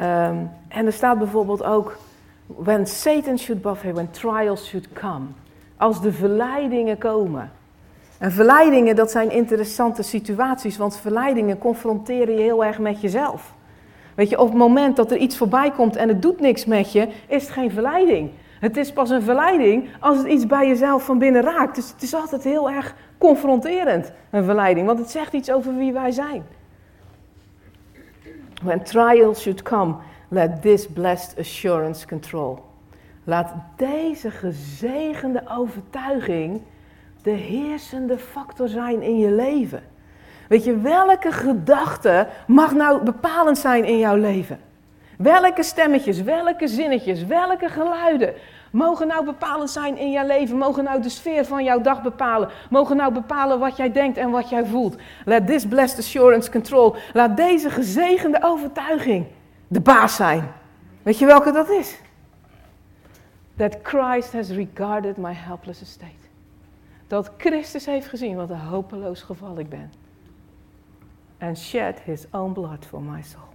Um, 0.00 0.50
en 0.68 0.86
er 0.86 0.92
staat 0.92 1.18
bijvoorbeeld 1.18 1.62
ook, 1.62 1.98
when 2.46 2.86
Satan 2.86 3.38
should 3.38 3.62
buffet, 3.62 3.92
when 3.92 4.10
trials 4.10 4.66
should 4.66 4.92
come. 4.92 5.24
Als 5.76 6.02
de 6.02 6.12
verleidingen 6.12 6.98
komen. 6.98 7.50
En 8.18 8.32
verleidingen, 8.32 8.96
dat 8.96 9.10
zijn 9.10 9.30
interessante 9.30 10.02
situaties, 10.02 10.76
want 10.76 10.96
verleidingen 10.96 11.58
confronteren 11.58 12.34
je 12.34 12.40
heel 12.40 12.64
erg 12.64 12.78
met 12.78 13.00
jezelf. 13.00 13.52
Weet 14.14 14.28
je, 14.28 14.38
op 14.38 14.48
het 14.48 14.56
moment 14.56 14.96
dat 14.96 15.10
er 15.10 15.16
iets 15.16 15.36
voorbij 15.36 15.70
komt 15.70 15.96
en 15.96 16.08
het 16.08 16.22
doet 16.22 16.40
niks 16.40 16.64
met 16.64 16.92
je, 16.92 17.08
is 17.26 17.42
het 17.42 17.52
geen 17.52 17.70
verleiding. 17.70 18.30
Het 18.60 18.76
is 18.76 18.92
pas 18.92 19.10
een 19.10 19.22
verleiding 19.22 19.88
als 20.00 20.16
het 20.16 20.26
iets 20.26 20.46
bij 20.46 20.68
jezelf 20.68 21.04
van 21.04 21.18
binnen 21.18 21.42
raakt. 21.42 21.74
Dus 21.74 21.90
het 21.90 22.02
is 22.02 22.14
altijd 22.14 22.44
heel 22.44 22.70
erg 22.70 22.94
confronterend, 23.20 24.12
een 24.30 24.44
verleiding, 24.44 24.86
want 24.86 24.98
het 24.98 25.10
zegt 25.10 25.32
iets 25.32 25.50
over 25.50 25.76
wie 25.76 25.92
wij 25.92 26.10
zijn. 26.10 26.46
When 28.62 28.82
trials 28.82 29.40
should 29.40 29.62
come, 29.62 29.94
let 30.28 30.62
this 30.62 30.86
blessed 30.86 31.38
assurance 31.38 32.06
control. 32.06 32.58
Laat 33.24 33.54
deze 33.76 34.30
gezegende 34.30 35.42
overtuiging 35.48 36.62
de 37.22 37.30
heersende 37.30 38.18
factor 38.18 38.68
zijn 38.68 39.02
in 39.02 39.18
je 39.18 39.30
leven. 39.30 39.82
Weet 40.48 40.64
je, 40.64 40.76
welke 40.76 41.32
gedachte 41.32 42.26
mag 42.46 42.74
nou 42.74 43.02
bepalend 43.02 43.58
zijn 43.58 43.84
in 43.84 43.98
jouw 43.98 44.16
leven? 44.16 44.60
Welke 45.18 45.62
stemmetjes, 45.62 46.22
welke 46.22 46.68
zinnetjes, 46.68 47.24
welke 47.24 47.68
geluiden 47.68 48.34
mogen 48.70 49.06
nou 49.06 49.24
bepalend 49.24 49.70
zijn 49.70 49.96
in 49.96 50.10
jouw 50.10 50.26
leven? 50.26 50.56
Mogen 50.56 50.84
nou 50.84 51.02
de 51.02 51.08
sfeer 51.08 51.44
van 51.44 51.64
jouw 51.64 51.80
dag 51.80 52.02
bepalen? 52.02 52.48
Mogen 52.70 52.96
nou 52.96 53.12
bepalen 53.12 53.58
wat 53.58 53.76
jij 53.76 53.92
denkt 53.92 54.18
en 54.18 54.30
wat 54.30 54.48
jij 54.48 54.66
voelt? 54.66 54.96
Let 55.24 55.46
this 55.46 55.66
blessed 55.66 55.98
assurance 55.98 56.50
control. 56.50 56.94
Laat 57.12 57.36
deze 57.36 57.70
gezegende 57.70 58.38
overtuiging 58.42 59.26
de 59.68 59.80
baas 59.80 60.16
zijn. 60.16 60.52
Weet 61.02 61.18
je 61.18 61.26
welke 61.26 61.52
dat 61.52 61.68
is? 61.68 62.00
That 63.56 63.76
Christ 63.82 64.32
has 64.32 64.48
regarded 64.48 65.16
my 65.16 65.32
helpless 65.32 65.82
estate. 65.82 66.20
Dat 67.06 67.30
Christus 67.36 67.86
heeft 67.86 68.06
gezien 68.06 68.36
wat 68.36 68.50
een 68.50 68.60
hopeloos 68.60 69.22
geval 69.22 69.58
ik 69.58 69.68
ben. 69.68 69.92
And 71.38 71.58
shed 71.58 72.00
his 72.04 72.26
own 72.30 72.52
blood 72.52 72.86
for 72.86 73.02
my 73.02 73.22
soul. 73.22 73.48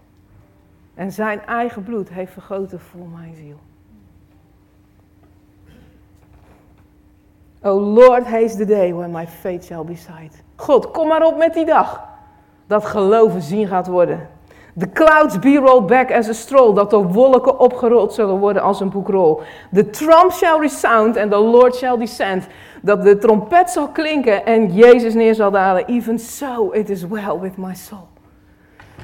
En 0.93 1.11
zijn 1.11 1.45
eigen 1.45 1.83
bloed 1.83 2.09
heeft 2.09 2.33
vergoten 2.33 2.79
voor 2.79 3.07
mijn 3.07 3.35
ziel. 3.35 3.59
Oh 7.65 7.93
Lord, 7.93 8.23
haste 8.25 8.57
the 8.57 8.65
day 8.65 8.93
when 8.93 9.11
my 9.11 9.25
fate 9.25 9.65
shall 9.65 9.83
be 9.83 9.95
sight. 9.95 10.43
God, 10.55 10.91
kom 10.91 11.07
maar 11.07 11.23
op 11.23 11.37
met 11.37 11.53
die 11.53 11.65
dag. 11.65 12.03
Dat 12.67 12.85
geloven 12.85 13.41
zien 13.41 13.67
gaat 13.67 13.87
worden. 13.87 14.29
The 14.77 14.91
clouds 14.91 15.39
be 15.39 15.55
rolled 15.55 15.87
back 15.87 16.11
as 16.11 16.29
a 16.29 16.33
stroll. 16.33 16.73
Dat 16.73 16.89
de 16.89 16.97
wolken 16.97 17.59
opgerold 17.59 18.13
zullen 18.13 18.37
worden 18.37 18.61
als 18.61 18.79
een 18.79 18.89
boekrol. 18.89 19.41
The 19.73 19.89
trump 19.89 20.31
shall 20.31 20.59
resound 20.59 21.17
and 21.17 21.31
the 21.31 21.37
Lord 21.37 21.75
shall 21.75 21.97
descend. 21.97 22.47
Dat 22.81 23.03
de 23.03 23.17
trompet 23.17 23.69
zal 23.69 23.87
klinken 23.87 24.45
en 24.45 24.73
Jezus 24.73 25.13
neer 25.13 25.35
zal 25.35 25.51
dalen. 25.51 25.85
Even 25.85 26.19
so, 26.19 26.69
it 26.71 26.89
is 26.89 27.07
well 27.07 27.39
with 27.39 27.57
my 27.57 27.73
soul. 27.73 28.07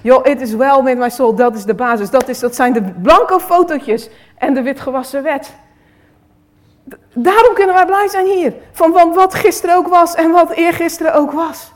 Yo, 0.01 0.21
it 0.21 0.41
is 0.41 0.53
well 0.53 0.83
with 0.83 0.97
my 0.97 1.09
soul. 1.09 1.35
Dat 1.35 1.55
is 1.55 1.65
de 1.65 1.75
basis. 1.75 2.09
Dat, 2.09 2.27
is, 2.27 2.39
dat 2.39 2.55
zijn 2.55 2.73
de 2.73 2.81
blanco 3.01 3.39
fotootjes 3.39 4.09
en 4.37 4.53
de 4.53 4.61
witgewassen 4.61 5.23
wet. 5.23 5.53
Daarom 7.13 7.53
kunnen 7.53 7.75
wij 7.75 7.85
blij 7.85 8.07
zijn 8.07 8.25
hier. 8.25 8.53
Van, 8.71 8.91
wat 9.13 9.33
gisteren 9.33 9.75
ook 9.75 9.87
was 9.87 10.15
en 10.15 10.31
wat 10.31 10.51
eergisteren 10.51 11.13
ook 11.13 11.31
was. 11.31 11.71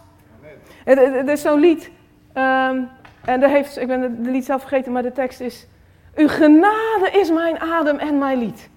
Er, 0.83 0.97
er 0.97 1.29
is 1.29 1.41
zo'n 1.41 1.59
lied. 1.59 1.91
Um, 2.33 2.89
en 3.25 3.39
daar 3.39 3.49
heeft, 3.49 3.77
ik 3.77 3.87
ben 3.87 4.23
de 4.23 4.29
lied 4.29 4.45
zelf 4.45 4.61
vergeten, 4.61 4.91
maar 4.91 5.03
de 5.03 5.11
tekst 5.11 5.39
is... 5.39 5.67
Uw 6.15 6.27
genade 6.27 7.09
is 7.11 7.31
mijn 7.31 7.59
adem 7.59 7.97
en 7.97 8.17
mijn 8.17 8.37
lied. 8.37 8.69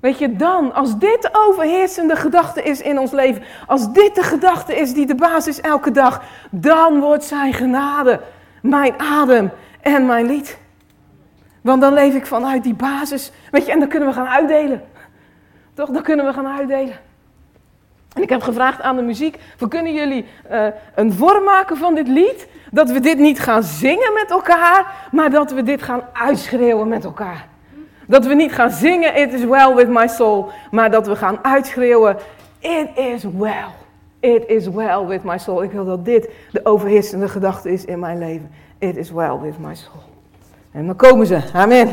Weet 0.00 0.18
je, 0.18 0.36
dan, 0.36 0.74
als 0.74 0.98
dit 0.98 1.22
de 1.22 1.28
overheersende 1.32 2.16
gedachte 2.16 2.62
is 2.62 2.80
in 2.80 2.98
ons 2.98 3.10
leven, 3.10 3.42
als 3.66 3.92
dit 3.92 4.14
de 4.14 4.22
gedachte 4.22 4.76
is 4.76 4.94
die 4.94 5.06
de 5.06 5.14
basis 5.14 5.58
is 5.58 5.60
elke 5.60 5.90
dag, 5.90 6.22
dan 6.50 7.00
wordt 7.00 7.24
zijn 7.24 7.52
genade 7.52 8.20
mijn 8.62 8.98
adem 8.98 9.50
en 9.80 10.06
mijn 10.06 10.26
lied. 10.26 10.58
Want 11.60 11.80
dan 11.80 11.92
leef 11.92 12.14
ik 12.14 12.26
vanuit 12.26 12.62
die 12.62 12.74
basis, 12.74 13.32
weet 13.50 13.66
je, 13.66 13.72
en 13.72 13.78
dan 13.78 13.88
kunnen 13.88 14.08
we 14.08 14.14
gaan 14.14 14.28
uitdelen. 14.28 14.82
Toch, 15.74 15.90
dan 15.90 16.02
kunnen 16.02 16.26
we 16.26 16.32
gaan 16.32 16.46
uitdelen. 16.46 16.94
En 18.14 18.22
ik 18.22 18.28
heb 18.28 18.42
gevraagd 18.42 18.80
aan 18.80 18.96
de 18.96 19.02
muziek, 19.02 19.38
we 19.58 19.68
kunnen 19.68 19.92
jullie 19.92 20.26
uh, 20.50 20.66
een 20.94 21.12
vorm 21.12 21.44
maken 21.44 21.76
van 21.76 21.94
dit 21.94 22.08
lied, 22.08 22.48
dat 22.70 22.90
we 22.90 23.00
dit 23.00 23.18
niet 23.18 23.40
gaan 23.40 23.62
zingen 23.62 24.12
met 24.12 24.30
elkaar, 24.30 25.08
maar 25.12 25.30
dat 25.30 25.50
we 25.50 25.62
dit 25.62 25.82
gaan 25.82 26.02
uitschreeuwen 26.12 26.88
met 26.88 27.04
elkaar. 27.04 27.46
Dat 28.06 28.26
we 28.26 28.34
niet 28.34 28.52
gaan 28.52 28.70
zingen, 28.70 29.16
it 29.16 29.32
is 29.32 29.44
well 29.44 29.74
with 29.74 29.88
my 29.88 30.06
soul, 30.06 30.50
maar 30.70 30.90
dat 30.90 31.06
we 31.06 31.16
gaan 31.16 31.44
uitschreeuwen, 31.44 32.16
it 32.58 32.88
is 32.94 33.24
well. 33.38 33.68
It 34.20 34.48
is 34.48 34.68
well 34.68 35.06
with 35.06 35.24
my 35.24 35.38
soul. 35.38 35.62
Ik 35.62 35.72
wil 35.72 35.84
dat 35.84 36.04
dit 36.04 36.30
de 36.52 36.64
overheersende 36.64 37.28
gedachte 37.28 37.72
is 37.72 37.84
in 37.84 37.98
mijn 37.98 38.18
leven. 38.18 38.50
It 38.78 38.96
is 38.96 39.10
well 39.10 39.38
with 39.40 39.58
my 39.58 39.74
soul. 39.74 40.07
En 40.78 40.86
dan 40.86 40.96
komen 40.96 41.26
ze. 41.26 41.40
Amen. 41.52 41.88